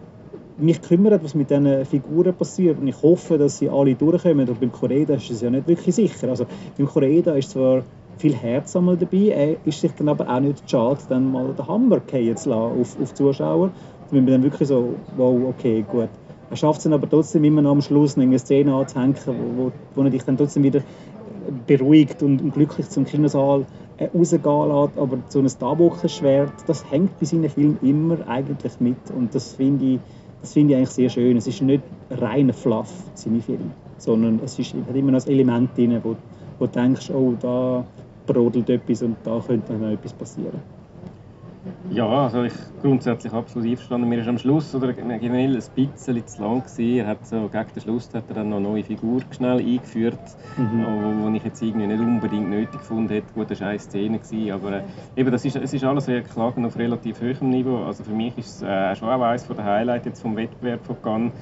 [0.58, 4.48] mich kümmert, was mit diesen Figuren passiert und ich hoffe, dass sie alle durchkommen.
[4.48, 6.28] Und beim Koreeda ist es ja nicht wirklich sicher.
[6.28, 6.46] Also
[6.76, 7.82] beim Koreeda ist zwar
[8.18, 11.66] viel Herz einmal dabei, er ist sich dann aber auch nicht schade, dann mal den
[11.66, 13.70] Hammer fallen zu lassen auf, auf Zuschauer.
[14.12, 16.10] Wenn man dann wirklich so, wow, okay, gut.
[16.50, 19.72] Er schafft es dann aber trotzdem immer noch am Schluss eine Szene anzuhängen, wo, wo,
[19.94, 20.82] wo dich dann trotzdem wieder
[21.66, 23.64] beruhigt und, und glücklich zum Kinosaal
[23.96, 24.98] äh, rausgehen lässt.
[24.98, 28.98] Aber so ein Stabockenschwert, das hängt bei seinen Filmen immer eigentlich mit.
[29.16, 30.00] Und das finde ich,
[30.42, 31.38] das finde ich eigentlich sehr schön.
[31.38, 35.74] Es ist nicht reiner Fluff, seine Filme, sondern es ist, hat immer noch ein Element
[35.74, 36.16] drin, wo,
[36.58, 37.82] wo du denkst, oh, da
[38.26, 40.60] brodelt etwas und da könnte noch etwas passieren.
[41.90, 44.08] Ja, also ich grundsätzlich absolut einverstanden.
[44.08, 46.96] Mir ist am Schluss oder generell ein bisschen zu lang gewesen.
[46.98, 50.18] Er hat so gegen den Schluss hat er dann noch eine neue Figur schnell eingeführt,
[50.56, 50.84] Mhm.
[50.84, 53.32] wo, wo ich jetzt irgendwie nicht unbedingt nötig gefunden hätte.
[53.34, 54.82] Gut, das war eine Szene gewesen, aber äh,
[55.16, 57.84] eben, das ist, es ist alles sehr klagen auf relativ hohem Niveau.
[57.84, 61.00] Also für mich ist es äh, schon auch eines der Highlights jetzt vom Wettbewerb von
[61.02, 61.32] Cannes.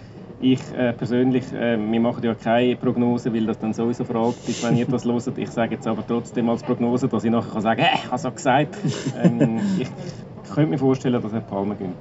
[0.43, 4.65] Ich äh, persönlich, äh, wir machen ja keine Prognose, weil das dann sowieso veraltet ist,
[4.67, 5.37] wenn ihr das hört.
[5.37, 8.25] Ich sage jetzt aber trotzdem als Prognose, dass ich nachher kann sagen kann, äh, ich
[8.25, 8.79] habe gesagt.
[9.23, 9.89] ähm, ich,
[10.45, 11.97] ich könnte mir vorstellen, dass er Palme gönnt.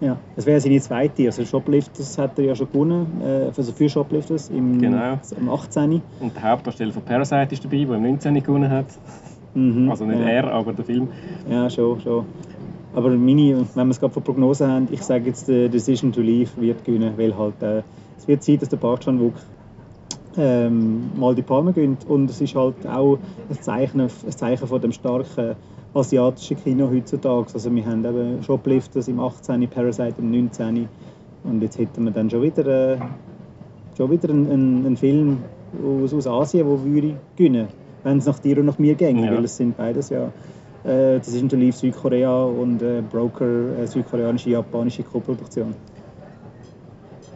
[0.00, 1.26] Ja, das wäre seine zweite.
[1.26, 5.18] Also Shoplifters hat er ja schon gewonnen, äh, also für Shoplifters im, Genau.
[5.38, 6.02] im 18.
[6.18, 8.42] Und der Hauptdarsteller von Parasite ist dabei, der im 19.
[8.42, 8.86] gewonnen hat.
[9.54, 9.90] Mhm.
[9.90, 10.26] Also nicht ja.
[10.26, 11.08] er, aber der Film.
[11.48, 12.24] Ja, schon, schon.
[12.94, 16.20] Aber meine, wenn wir es gerade von Prognosen haben, ich sage jetzt, der Decision to
[16.20, 17.82] Leave wird gewinnen, weil halt, äh,
[18.18, 19.32] es wird Zeit, dass der Park Chan-wook
[20.36, 23.18] ähm, mal die Palme gönnt und es ist halt auch
[23.50, 25.56] ein Zeichen, ein Zeichen von dem starken
[25.94, 27.48] asiatischen Kino heutzutage.
[27.52, 30.88] Also wir haben eben Shoplifters im 18., Parasite im 19.
[31.44, 32.98] und jetzt hätten wir dann schon wieder, äh,
[33.96, 35.38] schon wieder einen, einen, einen Film
[36.02, 37.68] aus, aus Asien, der würde gewinnen,
[38.04, 39.34] wenn es nach dir und nach mir ginge, Ja.
[39.34, 40.30] weil es sind beides ja
[40.84, 45.74] das ist Live Südkorea und äh, Broker äh, südkoreanische, japanische Koproduktion.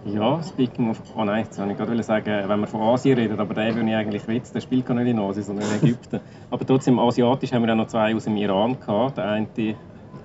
[0.04, 1.02] Ja, speaking of...
[1.16, 3.88] Oh nein, jetzt wollte ich gerade sagen, wenn wir von Asien reden, aber der, den
[3.88, 6.20] ich eigentlich will, der spielt gar nicht in Asien, sondern in Ägypten.
[6.50, 9.18] aber trotzdem, asiatisch haben wir auch noch zwei aus dem Iran gehabt.
[9.18, 9.46] Der eine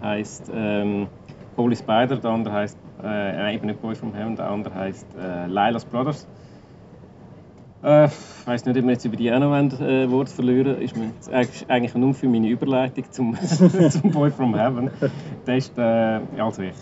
[0.03, 1.07] heisst ähm,
[1.57, 5.47] Holy Spider, der andere heißt äh, eben nicht Boy from Heaven, der andere heißt äh,
[5.47, 6.27] Lilas Brothers.
[7.83, 10.81] Äh, ich weiß nicht, ob wir jetzt über die auch noch ein äh, Wort verlieren.
[10.81, 11.11] Ist mir
[11.67, 13.37] eigentlich nur für meine Überleitung zum,
[13.89, 14.89] zum Boy from Heaven.
[15.45, 16.73] Der ist, äh, also ich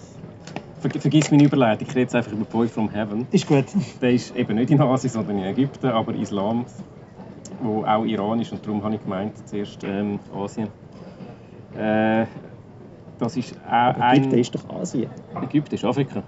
[0.80, 3.28] ver vergiss meine Überleitung, ich rede jetzt einfach über Boy from Heaven.
[3.32, 3.66] Ist gut.
[4.02, 6.66] Der ist eben nicht in Asien, sondern in Ägypten, aber Islam,
[7.62, 10.68] wo auch Iran ist und darum habe ich gemeint, zuerst ähm, Asien.
[11.78, 12.26] Äh,
[13.20, 14.39] das ist auch Ägypten ein...
[14.39, 15.10] ist doch Asien.
[15.41, 16.24] Ägypten ist Afrika.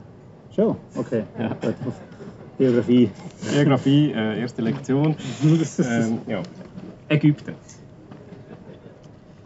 [0.54, 0.76] Schon?
[0.96, 1.24] Okay.
[1.40, 1.56] Ja.
[2.62, 3.10] Geografie.
[3.52, 5.16] Geografie, äh, erste Lektion.
[5.80, 6.44] ähm, ja.
[7.10, 7.56] Ägypten.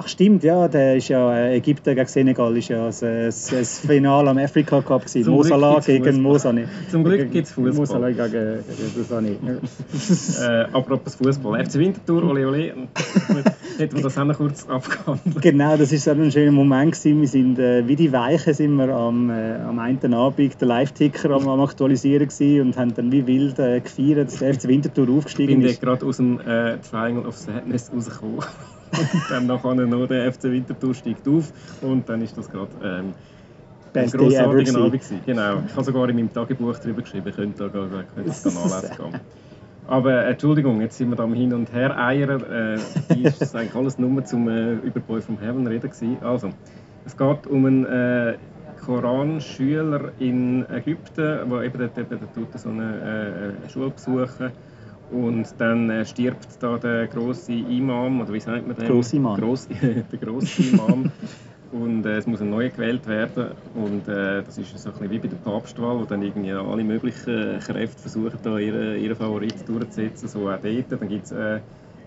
[0.06, 3.80] Ach stimmt, ja, der ist ja äh, Ägypten gegen Senegal ist ja das, das, das
[3.80, 5.32] Finale am Afrika Cup gewesen.
[5.32, 6.66] Mosala gegen Mosani.
[6.92, 7.74] Zum Glück gibt es Fußball.
[7.74, 8.64] Mosala gegen,
[8.96, 9.30] Mosani.
[10.42, 12.74] äh, apropos Fußball, FC Winterthur, ole ole.
[13.80, 15.42] Hätten wir das auch noch kurz abgehandelt.
[15.42, 17.22] Genau, das war ein schöner Moment gewesen.
[17.22, 21.32] Wir sind äh, wie die Weichen sind wir am, äh, am einen Abend den Live-Ticker
[21.32, 22.30] am, am aktualisieren
[22.62, 25.72] und haben dann wie wild äh, gefeiert, dass der FC Winterthur aufgestiegen ist.
[25.72, 28.46] Ich bin gerade aus dem äh, Triangle of Sadness rausgekommen
[28.92, 33.14] und dann nachher noch der FC Winterthur steigt auf und dann ist das gerade ähm,
[33.94, 35.20] ein grossartiger Abend gewesen.
[35.26, 38.98] Genau, ich habe sogar in meinem Tagebuch darüber geschrieben, ich könnte da, könnt das nachlesen
[38.98, 39.20] gehen.
[39.88, 42.44] Aber äh, Entschuldigung, jetzt sind wir da am Hin und Her eiern.
[42.44, 42.76] Äh,
[43.22, 46.18] ist eigentlich alles nur zum äh, über Boy from Heaven reden gewesen.
[46.22, 46.50] Also,
[47.06, 48.36] es geht um einen äh,
[48.84, 52.20] Koranschüler in Ägypten, der eben dort eben,
[52.56, 54.52] so eine äh, Schule besuchen
[55.12, 58.88] und dann äh, stirbt da der große Imam, oder wie sagt man den?
[58.88, 59.40] Grosse Imam.
[59.40, 59.68] Gross,
[60.12, 61.12] der große Imam.
[61.72, 63.52] und äh, es muss ein neuer gewählt werden.
[63.76, 66.84] Und äh, das ist so ein bisschen wie bei der Papstwahl, wo dann irgendwie alle
[66.84, 70.28] möglichen Kräfte versuchen, da ihren, ihren Favorit durchzusetzen.
[70.28, 71.02] So auch dort.
[71.02, 71.60] Dann gibt es äh,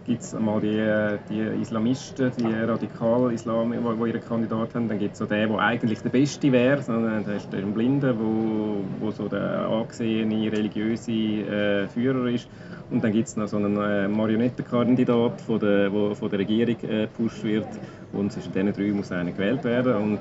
[0.08, 0.82] gibt es mal die,
[1.28, 4.88] die Islamisten, die radikalen Islam, die, die ihren Kandidat haben.
[4.88, 6.82] Dann gibt es so den, der eigentlich der Beste wäre.
[6.86, 12.48] Dann ist der Blinde, wo, wo so der angesehene religiöse äh, Führer ist.
[12.90, 16.76] Und dann gibt es noch so einen äh, Marionettenkandidat, von der, wo von der Regierung
[16.84, 17.68] äh, gepusht wird.
[18.14, 19.94] Und zwischen diesen drei muss einer gewählt werden.
[19.94, 20.20] Und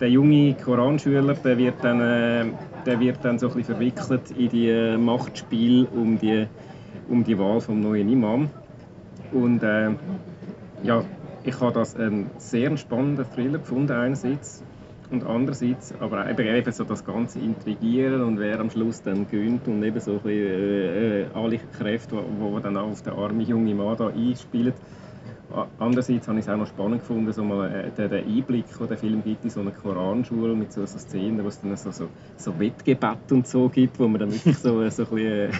[0.00, 2.46] der junge Koranschüler, der wird dann, äh,
[2.86, 6.46] der wird dann so ein bisschen verwickelt in die äh, Machtspiel um die,
[7.10, 8.48] um die Wahl vom neuen Imam.
[9.32, 9.90] Und äh,
[10.82, 11.04] ja,
[11.44, 14.62] ich habe das einen sehr spannenden Thriller gefunden einerseits
[15.10, 19.82] und andererseits aber eben, so das ganze Intrigieren und wer am Schluss dann gewinnt und
[19.82, 23.96] eben so ein bisschen, äh, äh alle Kräfte, die dann auf den armen jungen Mann
[23.96, 24.74] da einspielen.
[25.78, 28.98] Andererseits habe ich es auch noch spannend gefunden, so mal äh, den, Einblick, den der
[28.98, 32.08] Film gibt in so eine Koranschule mit so, so Szenen, wo es dann so, so,
[32.36, 35.50] so Wettgebet und so gibt, wo man dann wirklich so, so ein bisschen äh,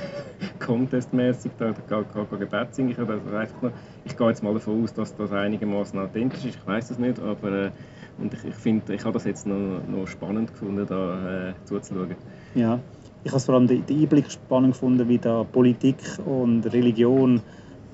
[0.59, 3.09] contestmäßig da, Gebet singen kann.
[3.09, 3.73] Also einfach noch,
[4.05, 7.21] ich gehe jetzt mal davon aus, dass das einigermaßen authentisch ist, ich weiß es nicht,
[7.21, 7.71] aber äh,
[8.19, 12.17] und ich, ich finde, ich habe das jetzt noch, noch spannend gefunden, da äh, zuzuschauen.
[12.55, 12.81] Ja,
[13.23, 17.41] ich habe vor allem den Einblick spannend gefunden, wie da Politik und Religion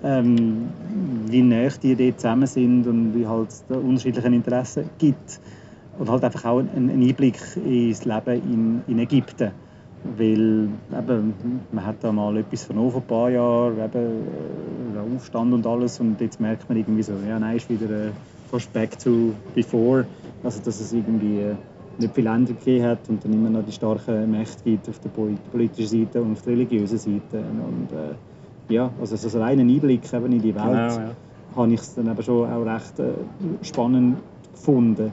[0.02, 0.68] ähm,
[1.26, 5.40] wie nah die dort zusammen sind und wie halt es unterschiedliche Interessen gibt.
[5.98, 9.50] Und halt einfach auch einen Einblick ins Leben in, in Ägypten.
[10.16, 11.34] Weil eben,
[11.70, 14.26] man hat da mal etwas vernommen vor ein paar Jahren, eben,
[14.96, 18.10] äh, Aufstand und alles und jetzt merkt man irgendwie so, ja nein, ist wieder äh,
[18.50, 20.06] fast back to before.
[20.42, 21.54] Also dass es irgendwie äh,
[21.98, 25.10] nicht viel Länder gegeben hat und dann immer noch die starken Mächte gibt auf der
[25.10, 27.38] politischen Seite und auf der religiösen Seite.
[27.38, 28.14] Und, äh,
[28.72, 31.10] ja, also so einen reinen Einblick eben in die Welt, genau, ja.
[31.56, 33.12] habe ich es dann eben schon auch recht äh,
[33.62, 34.18] spannend
[34.52, 35.12] gefunden.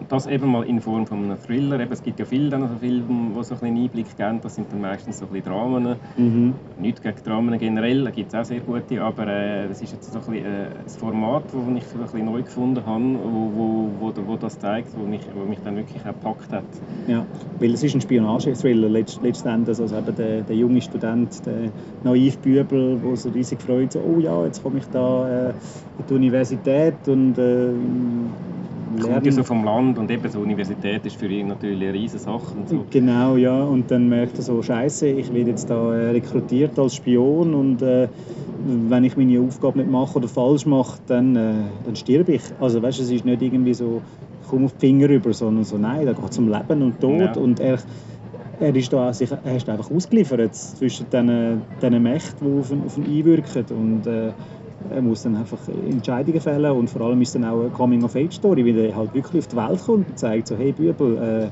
[0.00, 1.78] Und das eben mal in Form von einem Thriller.
[1.78, 4.40] Eben, es gibt ja viele dann so Filme, die so einen Einblick geben.
[4.40, 5.96] Das sind dann meistens so ein bisschen Dramen.
[6.16, 6.54] Mhm.
[6.80, 9.02] Nicht gegen Dramen generell, da gibt es auch sehr gute.
[9.02, 12.04] Aber äh, das ist jetzt so ein, bisschen, äh, ein Format, das ich so ein
[12.04, 15.76] bisschen neu gefunden habe, wo, wo, wo, wo das zeigt, wo mich, wo mich dann
[15.76, 16.64] wirklich auch gepackt hat.
[17.06, 17.26] Ja,
[17.58, 19.78] weil es ist ein Spionage-Thriller letztendlich.
[19.78, 21.70] Also eben der, der junge Student, der
[22.04, 26.14] Naivbübel, der so riesig freut, so, oh ja, jetzt komme ich da äh, in die
[26.14, 27.68] Universität und äh,
[28.98, 32.22] kommt ja so vom Land und eben so Universität ist für ihn natürlich eine riesige
[32.22, 32.54] Sache.
[32.66, 32.84] So.
[32.90, 33.62] Genau, ja.
[33.62, 37.82] Und dann merkt er so, Scheiße, ich werde jetzt da äh, rekrutiert als Spion und
[37.82, 38.08] äh,
[38.88, 41.52] wenn ich meine Aufgabe nicht mache oder falsch mache, dann, äh,
[41.84, 42.42] dann sterbe ich.
[42.60, 44.02] Also weißt, es ist nicht irgendwie so,
[44.42, 47.00] ich komme auf die Finger rüber, sondern so, nein, da geht es um Leben und
[47.00, 47.32] Tod ja.
[47.34, 47.78] und er,
[48.58, 52.82] er ist da sich, er ist einfach ausgeliefert zwischen diesen, diesen Mächten, die auf ihn,
[52.84, 54.32] auf ihn einwirken und äh,
[54.88, 58.78] er muss dann einfach Entscheidungen fällen und vor allem ist dann auch eine Coming-of-Age-Story, weil
[58.86, 61.48] er halt wirklich auf die Welt kommt und zeigt so, hey Bübel, äh,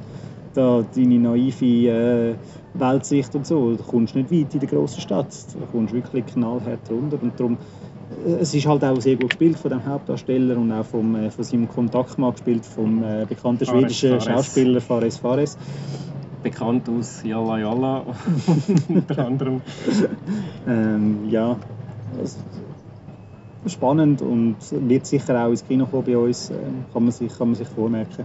[0.55, 2.35] da deine naive äh,
[2.75, 6.91] Weltsicht und so, du kommst nicht weit in der grossen Stadt, du kommst wirklich knallhart
[6.91, 7.59] runter und darum
[8.41, 11.45] es ist halt auch sehr gut gespielt von dem Hauptdarsteller und auch vom, äh, von
[11.45, 14.25] seinem Kontaktmann gespielt, vom äh, bekannten Fares, schwedischen Fares.
[14.25, 15.59] Schauspieler Fares Fares.
[16.43, 18.05] Bekannt aus Yalla Yalla
[18.89, 19.61] unter anderem.
[20.67, 21.57] Ähm, ja,
[22.23, 22.39] es-
[23.67, 27.49] spannend und wird sicher auch ins Kino kommen bei uns, ähm, kann man sich, kann
[27.49, 28.25] man sich vormerken.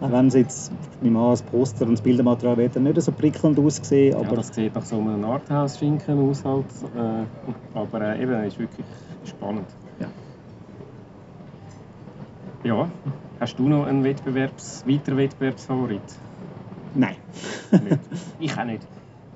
[0.00, 0.72] Auch wenn es jetzt,
[1.02, 4.54] ich an, das Poster und das Bildermaterial dann nicht so prickelnd aussehen, Aber aber das
[4.54, 6.44] sieht nach so einem Arthouse-Schinken aus.
[6.44, 6.66] Halt.
[6.96, 8.86] Äh, aber äh, eben, ist wirklich
[9.24, 9.66] spannend.
[10.00, 10.08] Ja.
[12.64, 12.88] Ja,
[13.40, 16.02] hast du noch einen Wettbewerbs-, weiteren Wettbewerbsfavorit?
[16.94, 17.16] nein.
[17.70, 17.98] nicht.
[18.40, 18.86] Ich auch nicht.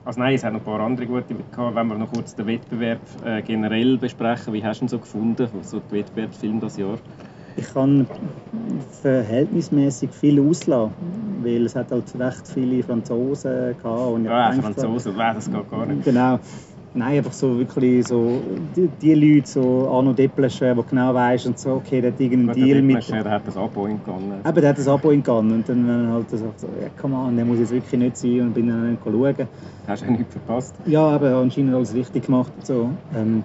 [0.04, 1.76] Also nein, es hat noch ein paar andere gute gehabt.
[1.76, 5.48] Wenn wir noch kurz den Wettbewerb äh, generell besprechen, wie hast du ihn so gefunden,
[5.62, 6.98] so die Wettbewerbsfilme das Jahr?
[7.56, 8.06] Ich kann
[9.02, 10.94] verhältnismäßig viel auslassen,
[11.42, 14.12] weil es hat halt recht viele Franzosen gehabt.
[14.12, 16.04] Und Ja, denke, Franzosen, das geht gar nicht.
[16.04, 16.38] Genau.
[16.94, 18.42] Nein, einfach so wirklich so
[18.76, 22.58] die, die Leute, so Arno Deppelschen, die genau weiss und so, okay, der hat irgendeinen
[22.58, 22.96] Der Deal mit...
[22.96, 24.44] Deppler, der hat das Abo in Cannes.
[24.46, 27.34] Eben, der hat das Abo in Cannes und dann er halt so, ja, come on,
[27.34, 29.48] der muss jetzt wirklich nicht sein und bin dann nicht schauen.
[29.86, 30.74] Hast du auch nichts verpasst?
[30.84, 32.90] Ja, aber anscheinend alles richtig gemacht und so.
[33.16, 33.42] Ähm,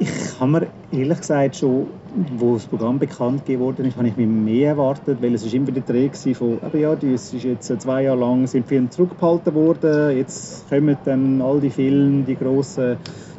[0.00, 4.26] ich habe mir ehrlich gesagt schon, wo das Programm bekannt geworden ist, habe ich mir
[4.26, 7.80] mehr erwartet, weil es ist immer der Dreh war von, eben ja, es ist jetzt
[7.80, 12.98] zwei Jahre lang sind Filme zurückgehalten worden, jetzt kommen dann all die Filme, die grossen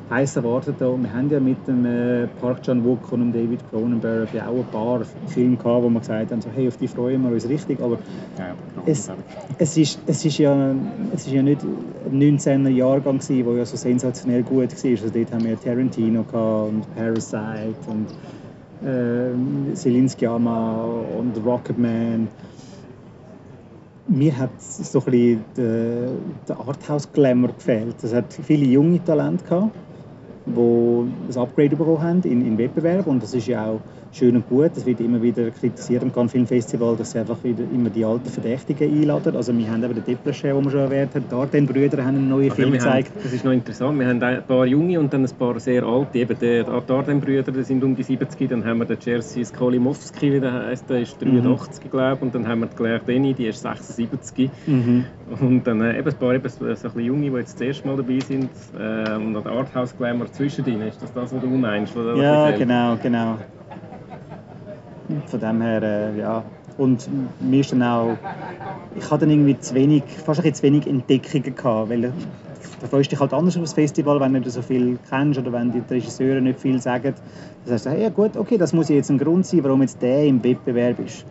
[0.10, 0.88] heiß erwarteten.
[0.88, 4.60] Und wir haben ja mit dem äh, Park Chan-wook und dem David Cronenberg ja auch
[4.60, 7.48] ein paar Filme gehabt, wo wir gesagt haben, so, hey, auf die freuen wir uns
[7.48, 8.00] richtig, aber
[8.38, 9.10] Ja, aber Es-
[9.60, 10.74] es ist, es ist, ja,
[11.14, 14.92] es ist ja nicht ein 19er Jahrgang, der ja so sensationell gut war.
[14.92, 18.08] Also dort haben wir Tarantino gehabt und Parasite und
[18.86, 20.86] äh, Selinski Ama
[21.18, 22.28] und Rocketman.
[24.08, 26.10] Mir hat so ein bisschen der,
[26.48, 27.96] der Arthouse-Glamour gefehlt.
[28.04, 29.76] Es hat viele junge Talente gehabt,
[30.46, 33.80] die ein Upgrade bekommen haben in, in Wettbewerb und das ist ja auch
[34.14, 34.72] schön und gut.
[34.76, 38.06] Das wird immer wieder kritisiert am Cannes Film Festival, dass sie einfach wieder immer die
[38.06, 39.36] alten Verdächtigen einladen.
[39.36, 42.30] Also wir haben eben den Depplerschen, den wir schon erwähnt haben, die Arden-Brüder haben einen
[42.30, 43.12] neuen Also Film wir haben, gezeigt.
[43.24, 44.00] das ist noch interessant.
[44.00, 46.20] Wir haben ein paar junge und dann ein paar sehr alte.
[46.20, 48.50] Eben der Darden-Brüder, die sind um die 70.
[48.50, 52.22] Dann haben wir den Jerzy Skolimowski, wie der heisst, der ist 83, glaube ich.
[52.22, 54.50] Und dann haben wir die Claire Denny, die ist 76.
[54.68, 55.06] Mhm.
[55.42, 57.88] Und dann äh, eben ein paar eben so ein bisschen junge, die jetzt das erste
[57.88, 58.50] Mal dabei sind.
[58.78, 60.82] Äh, und der Arthouse-Glamour zwischendrin.
[60.82, 61.96] Ist das das, was du meinst?
[61.96, 63.38] Ja, genau, genau.
[65.28, 66.44] Von dem her, äh, ja.
[66.78, 67.08] Und
[67.40, 68.18] mir ist dann auch,
[68.96, 72.12] ich hatte dann irgendwie zu wenig, fast ein zu wenig Entdeckungen gehabt, weil
[72.82, 75.54] da freust dich halt anders auf das Festival, wenn du nicht so viel kennst oder
[75.54, 77.14] wenn die Regisseure nicht viel sagen.
[77.66, 80.26] Das heißt, hey, ja gut, okay, das muss jetzt ein Grund sein, warum jetzt der
[80.26, 81.26] im Wettbewerb ist.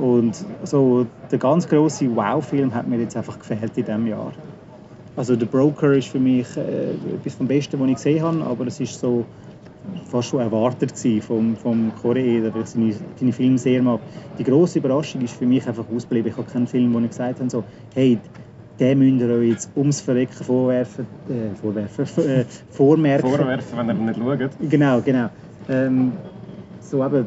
[0.00, 4.32] Und so der ganz große Wow-Film hat mir jetzt einfach gefehlt in diesem Jahr.
[5.16, 8.66] Also der Broker ist für mich äh, etwas vom Besten, was ich gesehen habe, aber
[8.66, 9.24] es ist so
[10.10, 14.00] fast schon erwartet gewesen vom, vom Koreaner, weil ich seine, seine Filme sehr mag.
[14.38, 16.30] Die grosse Überraschung ist für mich einfach ausgeblieben.
[16.32, 17.64] Ich habe keinen Film, wo ich gesagt habe, so,
[17.94, 18.18] hey,
[18.78, 23.30] den müsst ihr euch jetzt ums Verrecken vorwerfen, äh, vorwerfen, äh, vormerken.
[23.30, 24.70] Vorwerfen, wenn ihr nicht schaut.
[24.70, 25.30] Genau, genau.
[25.68, 26.12] Ähm,
[26.90, 27.26] so eben,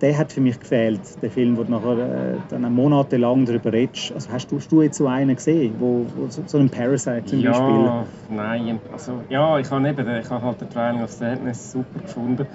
[0.00, 4.12] der hat für mich gefehlt, der Film, wo du nachher äh, dann monatelang darüber redest.
[4.12, 7.24] Also hast du, hast du jetzt so einen gesehen, wo, wo so, so einen Parasite
[7.24, 7.84] zum Beispiel?
[7.84, 12.00] Ja, nein, also, ja, ich habe eben, ich habe halt den Trial of Sadness super
[12.00, 12.46] gefunden.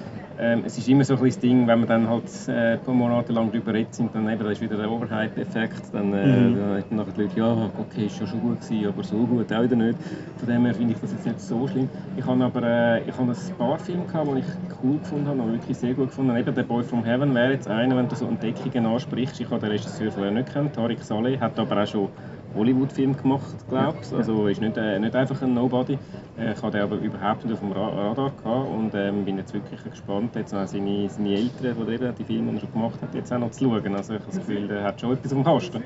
[0.43, 2.95] Ähm, es ist immer so ein das Ding, wenn wir dann halt äh, ein paar
[2.95, 6.55] Monate lang darüber reden sind, dann eben, da ist wieder der Overhype-Effekt, dann, äh, Mhm.
[6.55, 9.53] dann hätten nachher die Leute, ja, okay, ist ja schon gut gewesen, aber so gut
[9.53, 9.99] auch wieder nicht.
[10.37, 11.87] Von dem her finde ich das jetzt nicht so schlimm.
[12.17, 14.45] Ich habe aber äh, ich habe ein paar Filme gehabt, die ich
[14.81, 16.39] cool gefunden habe, und wirklich sehr gut gefunden habe.
[16.39, 19.39] Eben «Der Boy from Heaven» wäre jetzt einer, wenn du so Entdeckungen ansprichst.
[19.39, 22.09] Ich habe den Regisseur vorher nicht kennt, Tariq Saleh, hat aber auch schon
[22.55, 24.13] Hollywood-Film gemacht, glaube ich.
[24.13, 25.97] Also ist nicht, äh, nicht einfach ein Nobody.
[26.37, 29.37] Äh, ich hatte den aber überhaupt nicht auf dem Ra Radar gehabt und ähm, bin
[29.37, 32.73] jetzt wirklich gespannt, jetzt auch seine, seine Eltern, die eben die Filme die er schon
[32.73, 33.95] gemacht hat, jetzt auch noch zu schauen.
[33.95, 35.83] Also ich habe das Gefühl, der hat schon etwas am Kasten.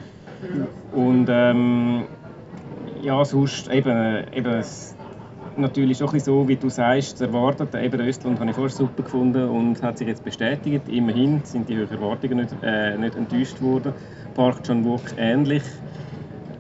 [0.94, 2.06] Und ähm,
[3.02, 4.64] ja, sonst eben, äh, eben
[5.58, 7.74] natürlich bisschen so, wie du sagst, erwartet.
[7.76, 10.90] Eben Östland habe ich vorher super gefunden und hat sich jetzt bestätigt.
[10.90, 13.94] Immerhin sind die hohen Erwartungen nicht, äh, nicht enttäuscht worden.
[14.34, 15.64] Park Chan-wook ähnlich.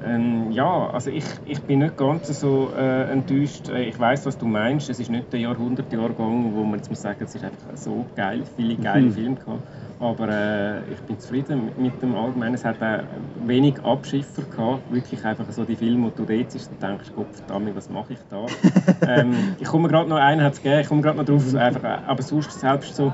[0.05, 3.69] Ähm, ja, also ich, ich bin nicht ganz so äh, enttäuscht.
[3.69, 4.89] Äh, Ich weiß, was du meinst.
[4.89, 8.43] Es ist nicht der Jahrhundertjahrgang, wo man jetzt muss sagen, es ist einfach so geil,
[8.55, 9.11] viele geile Mhm.
[9.11, 9.61] Filme gehabt.
[9.99, 12.53] Aber äh, ich bin zufrieden mit, dem Allgemeinen.
[12.55, 13.03] Es hat auch
[13.47, 14.91] wenig Abschiffer gehabt.
[14.93, 18.13] Wirklich einfach so die Filme, wo du dort sitzt und denkst, Gott verdammt, was mache
[18.13, 18.45] ich da?
[19.07, 21.55] ähm, ich komme gerade noch, einen hat es gegeben, ich komme gerade noch drauf.
[21.55, 23.13] Einfach, äh, aber sonst selbst so,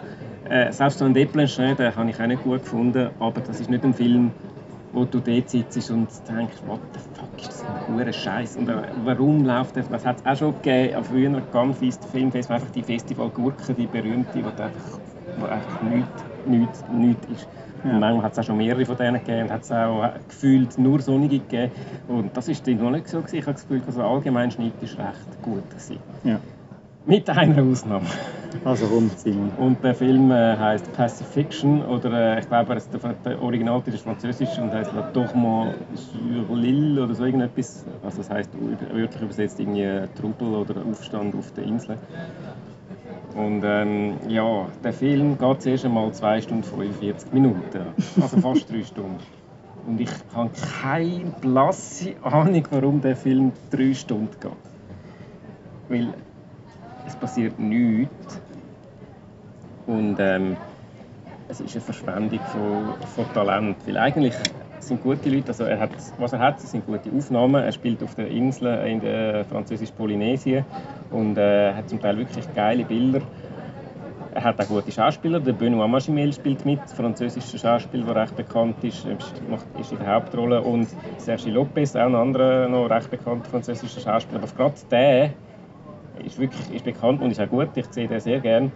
[0.50, 3.12] äh, selbst so ein Depplenstein, den habe ich auch nicht gut gefunden.
[3.20, 4.32] Aber das ist nicht ein Film,
[4.94, 8.70] wo du dort sitzt und denkst, what the fuck ist das ein hoher Scheiß und
[9.06, 9.88] warum läuft das?
[9.90, 13.88] Das hat es auch schon gegeben, früher ganz Feist Filmfest, einfach die Festival Gurke, die
[13.88, 15.00] berühmte, wo einfach,
[15.38, 17.48] wo einfach nichts, nichts, nichts ist.
[17.84, 17.94] Ja.
[17.94, 21.02] Manchmal hat es auch schon mehrere von denen gegeben und hat es auch gefühlt nur
[21.02, 21.72] sonnige gegeben.
[22.08, 23.20] Und das war dort noch nicht so.
[23.20, 23.36] Gewesen.
[23.38, 25.68] Ich habe das Gefühl, also allgemein Schnitt ist recht gut.
[25.70, 25.98] Gewesen.
[26.24, 26.40] Ja.
[27.06, 28.06] Mit einer Ausnahme.
[28.64, 28.86] Also
[29.16, 29.50] Simon.
[29.58, 34.58] Und der Film äh, heißt Pacifiction oder äh, ich glaube, der, der Originaltitel ist französisch
[34.60, 37.86] und heißt La Tourmente sur l'île oder so irgendetwas.
[38.04, 38.52] Also das heißt
[38.94, 41.98] wörtlich übersetzt irgendwie Trubel oder Aufstand auf der Insel.
[43.36, 47.82] Und ähm, ja, der Film geht zuerst einmal 2 Stunden 45 Minuten,
[48.22, 49.18] also fast 3 Stunden.
[49.88, 50.52] Und ich habe
[50.84, 54.52] keine blasse Ahnung, warum der Film 3 Stunden geht.
[55.90, 56.14] Weil
[57.12, 58.42] es passiert nichts.
[59.88, 60.58] Und ähm,
[61.48, 63.76] es ist eine Verschwendung von, von Talent.
[63.86, 64.34] Weil eigentlich
[64.80, 67.64] sind gute Leute, also er hat, was er hat, sind gute Aufnahmen.
[67.64, 70.66] Er spielt auf der Insel in der französischen Polynesien
[71.12, 73.22] und äh, hat zum Teil wirklich geile Bilder.
[74.34, 75.42] Er hat auch gute Schauspieler.
[75.42, 80.62] Der Benoît Magimel spielt mit, französischer Schauspieler, der recht bekannt ist, ist in der Hauptrolle.
[80.62, 80.88] Und
[81.18, 84.42] Sergi Lopez, auch ein anderer noch recht bekannter französischer Schauspieler.
[84.42, 85.32] Aber gerade der
[86.32, 87.70] ist wirklich ist bekannt und ist auch gut.
[87.76, 88.72] Ich sehe den sehr gerne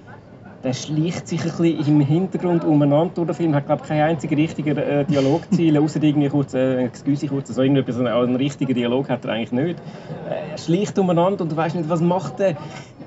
[0.66, 3.56] der schleicht sich ein bisschen im Hintergrund umeinander durch den Film.
[3.56, 7.62] Hat, glaube ich, keinen einzigen richtigen äh, Dialogziele, außer irgendwie kurz, äh, excuse kurz, so
[7.62, 9.80] irgendetwas, also einen richtigen Dialog hat er eigentlich nicht.
[10.28, 12.58] Äh, er schleicht umeinander und du weißt nicht, was macht er,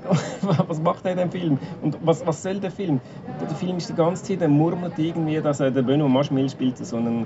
[0.41, 3.01] was macht er in dem Film und was, was soll der Film?
[3.41, 6.77] Der Film ist die ganze Zeit, er murmelt irgendwie, dass äh, der Benoît Maschmil spielt
[6.77, 7.25] so einen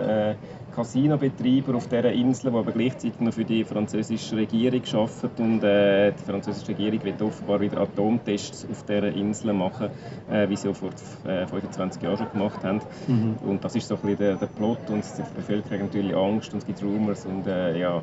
[0.00, 0.34] äh,
[0.74, 5.40] Casino-Betreiber auf dieser Insel, der aber gleichzeitig noch für die französische Regierung arbeitet.
[5.40, 9.90] Und äh, die französische Regierung wird offenbar wieder Atomtests auf dieser Insel machen,
[10.30, 10.90] äh, wie sie auch vor
[11.26, 12.80] äh, 25 Jahren schon gemacht haben.
[13.06, 13.36] Mhm.
[13.46, 14.90] Und das ist so ein bisschen der, der Plot.
[14.90, 17.26] Und es die Bevölkerung natürlich Angst und es gibt Rumors.
[17.26, 18.02] Und, äh, ja.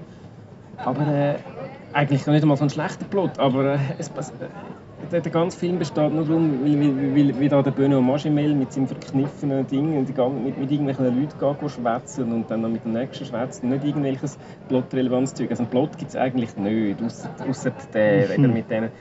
[0.77, 1.35] Aber äh,
[1.93, 4.11] eigentlich nicht einmal so ein schlechter Plot, aber äh, es,
[5.11, 8.53] der, der ganze Film besteht nur darum, weil, weil, weil, weil da der Benoît Magimel
[8.53, 10.07] mit seinem verkniffenen Ding und
[10.43, 13.83] mit, mit irgendwelchen Leuten geht schwätzen und dann noch mit dem nächsten schwätzt und nicht
[13.83, 14.37] irgendwelches
[14.67, 15.49] plotrelevantes Zeug.
[15.49, 16.97] Also einen Plot gibt es eigentlich nicht,
[17.47, 18.53] außer der, mhm.
[18.53, 18.91] mit denen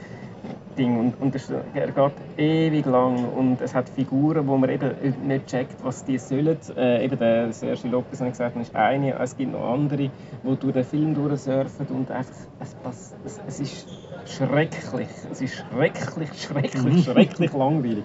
[0.77, 0.99] Ding.
[0.99, 4.93] Und, und es, er geht ewig lang und es hat Figuren, wo man eben
[5.27, 6.57] nicht checkt, was die sollen.
[6.77, 10.11] Äh, eben der Sergio Lopez, ich gesagt, ist eine, es gibt noch andere,
[10.45, 12.77] die durch den Film durchsurfen und einfach, es,
[13.25, 13.89] es, es ist
[14.27, 15.09] schrecklich.
[15.31, 18.05] Es ist schrecklich, schrecklich, schrecklich langweilig.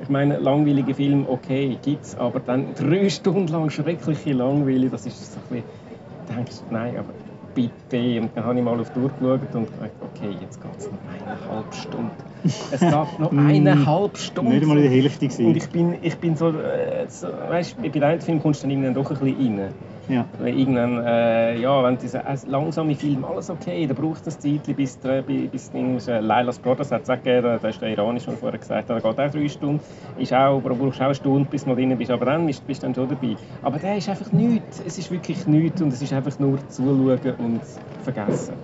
[0.00, 5.06] Ich meine, langweilige Filme, okay, gibt es, aber dann drei Stunden lang schreckliche Langweile, das
[5.06, 7.12] ist so ein bisschen, denkst nein, aber
[7.54, 8.20] bitte.
[8.20, 10.90] Und dann habe ich mal auf die Uhr geschaut und gedacht, okay, jetzt geht es
[10.90, 12.10] noch eineinhalb Stunden.
[12.44, 14.52] Es geht noch eineinhalb Stunden.
[14.52, 15.46] Nicht mal in der Hälfte gewesen.
[15.46, 18.94] Und ich bin, ich bin so, äh, so weißt, bei Film kommst du dann irgendwann
[18.94, 19.74] doch ein bisschen rein.
[20.08, 20.26] Ja.
[20.44, 24.76] Irgendwann, äh, ja, wenn dieser äh, langsame Film, alles okay, dann braucht es ein Zeit,
[24.76, 28.36] bis, bis, bis äh, Lailas Brothers hat es auch gegeben, das ist der iranische, der
[28.36, 29.80] vorher gesagt hat, da geht auch drei Stunden,
[30.18, 32.74] ist auch, aber brauchst auch eine Stunde, bis du drin bist, aber dann bist, du
[32.74, 33.36] dann schon dabei.
[33.62, 37.34] Aber der ist einfach nichts, es ist wirklich nichts und es ist einfach nur zuschauen
[37.38, 37.60] und
[38.02, 38.54] vergessen.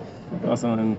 [0.47, 0.97] Also ein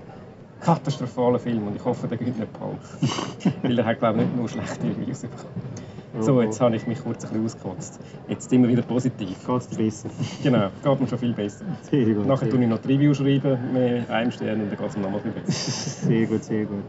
[0.59, 3.53] katastrophaler Film und ich hoffe, der geht nicht bald.
[3.63, 5.92] Weil er hat, glaube ich, nicht nur schlechte Reviews bekommen.
[6.19, 7.99] So, jetzt habe ich mich kurz ein bisschen ausgekotzt.
[8.27, 9.35] Jetzt sind wir wieder positiv.
[9.45, 10.09] Geht es besser?
[10.43, 11.65] Genau, geht mir schon viel besser.
[11.89, 12.27] Sehr gut.
[12.27, 15.01] Nachher tue ich noch die Review schreiben mit einem Stern und dann geht es mir
[15.03, 15.51] noch mal viel besser.
[16.07, 16.83] Sehr gut, sehr gut.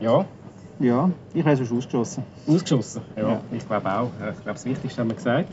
[0.00, 0.24] Ja?
[0.80, 2.24] Ja, ich habe es schon ausgeschossen.
[2.48, 3.02] Ausgeschossen?
[3.16, 3.40] Ja, ja.
[3.52, 4.10] ich glaube auch.
[4.18, 5.50] Ich glaube, das Wichtigste haben wir gesagt.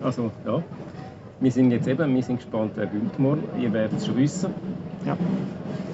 [0.00, 0.62] Also, ja.
[1.40, 3.44] Wir sind jetzt eben, wir sind gespannt, wer gewinnt morgen.
[3.60, 4.52] Ihr werdet es schon wissen.
[5.06, 5.16] Ja.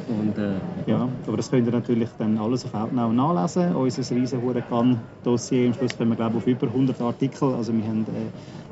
[0.09, 0.55] Und, äh,
[0.87, 3.75] ja, aber das könnt ihr natürlich dann alles auf Outnow nachlesen.
[3.75, 5.69] Unser riesen Huracan-Dossier.
[5.69, 7.55] Am Schluss kommen wir glaube auf über 100 Artikel.
[7.55, 8.31] Also wir haben äh, ein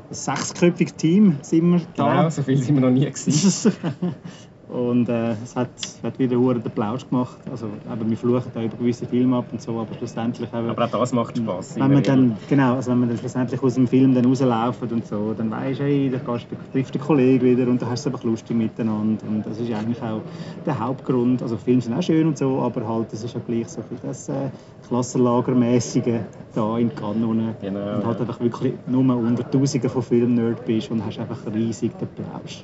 [0.09, 2.17] sechsköpfiges Team sind wir da.
[2.17, 3.73] Genau, so viel sind wir noch nie gewesen.
[4.73, 5.69] Und äh, es hat,
[6.01, 7.37] hat wieder den Plausch gemacht.
[7.51, 10.49] Also, eben, wir fluchen da über gewisse Filme ab und so, aber schlussendlich...
[10.51, 11.75] Eben, aber auch das macht Spaß.
[11.75, 15.05] Wenn man dann, genau, also wenn man dann schlussendlich aus dem Film dann rauslaufen und
[15.05, 18.05] so, dann weisst du, hey, da gehst du, triffst den Kollegen wieder und dann hast
[18.05, 19.23] du es einfach lustig miteinander.
[19.27, 20.21] Und das ist eigentlich auch
[20.65, 21.43] der Hauptgrund.
[21.43, 23.99] Also Filme sind auch schön und so, aber halt, das ist ja gleich so viel
[24.01, 24.49] das äh,
[24.87, 26.21] Klassenlagermäßige
[26.55, 27.55] da in Cannes.
[27.61, 28.21] Genau, und halt ja.
[28.21, 32.63] einfach wirklich nur unter Tausenden von Filmnerd bist und hast einfach riesig den Plausch.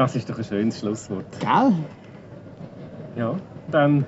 [0.00, 1.26] Das ist doch ein schönes Schlusswort.
[1.40, 1.74] Gell?
[3.16, 3.36] Ja,
[3.70, 4.06] dann...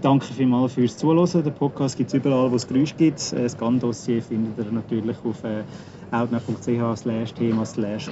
[0.00, 1.44] Danke vielmals fürs Zuhören.
[1.44, 3.34] Den Podcast gibt es überall, wo es Geräusche gibt.
[3.34, 5.62] Das GAN-Dossier findet ihr natürlich auf äh,
[6.10, 7.64] outnow.ch slash thema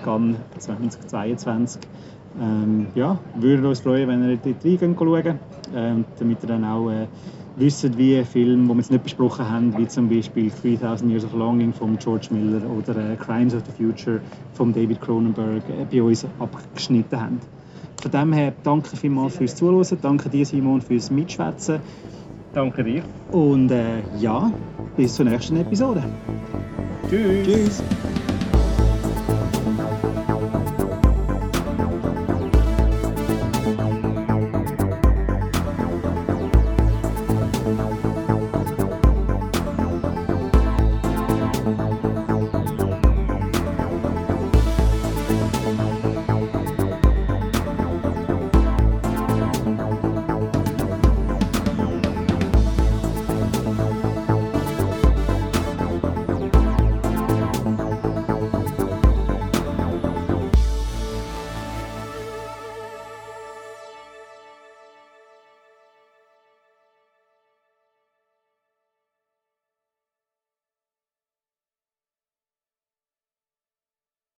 [0.05, 1.81] GAN 2022.
[2.43, 5.39] Ähm, ja, würden uns freuen, wenn ihr dort reinschauen,
[5.75, 7.07] ähm, damit ihr dann auch äh,
[7.59, 11.35] wisst, wie Filme, die wir jetzt nicht besprochen haben, wie zum Beispiel 3000 Years of
[11.35, 14.21] Longing von George Miller oder äh, Crimes of the Future
[14.55, 17.41] von David Cronenberg äh, bei uns abgeschnitten haben.
[18.01, 21.81] Von dem her danke vielmals fürs Zuhören, danke dir Simon fürs Mitschwätzen.
[22.55, 23.03] Danke dir.
[23.33, 24.51] Und äh, ja,
[24.97, 26.03] bis zur nächsten Episode.
[27.09, 27.47] Tschüss.
[27.47, 27.83] Tschüss.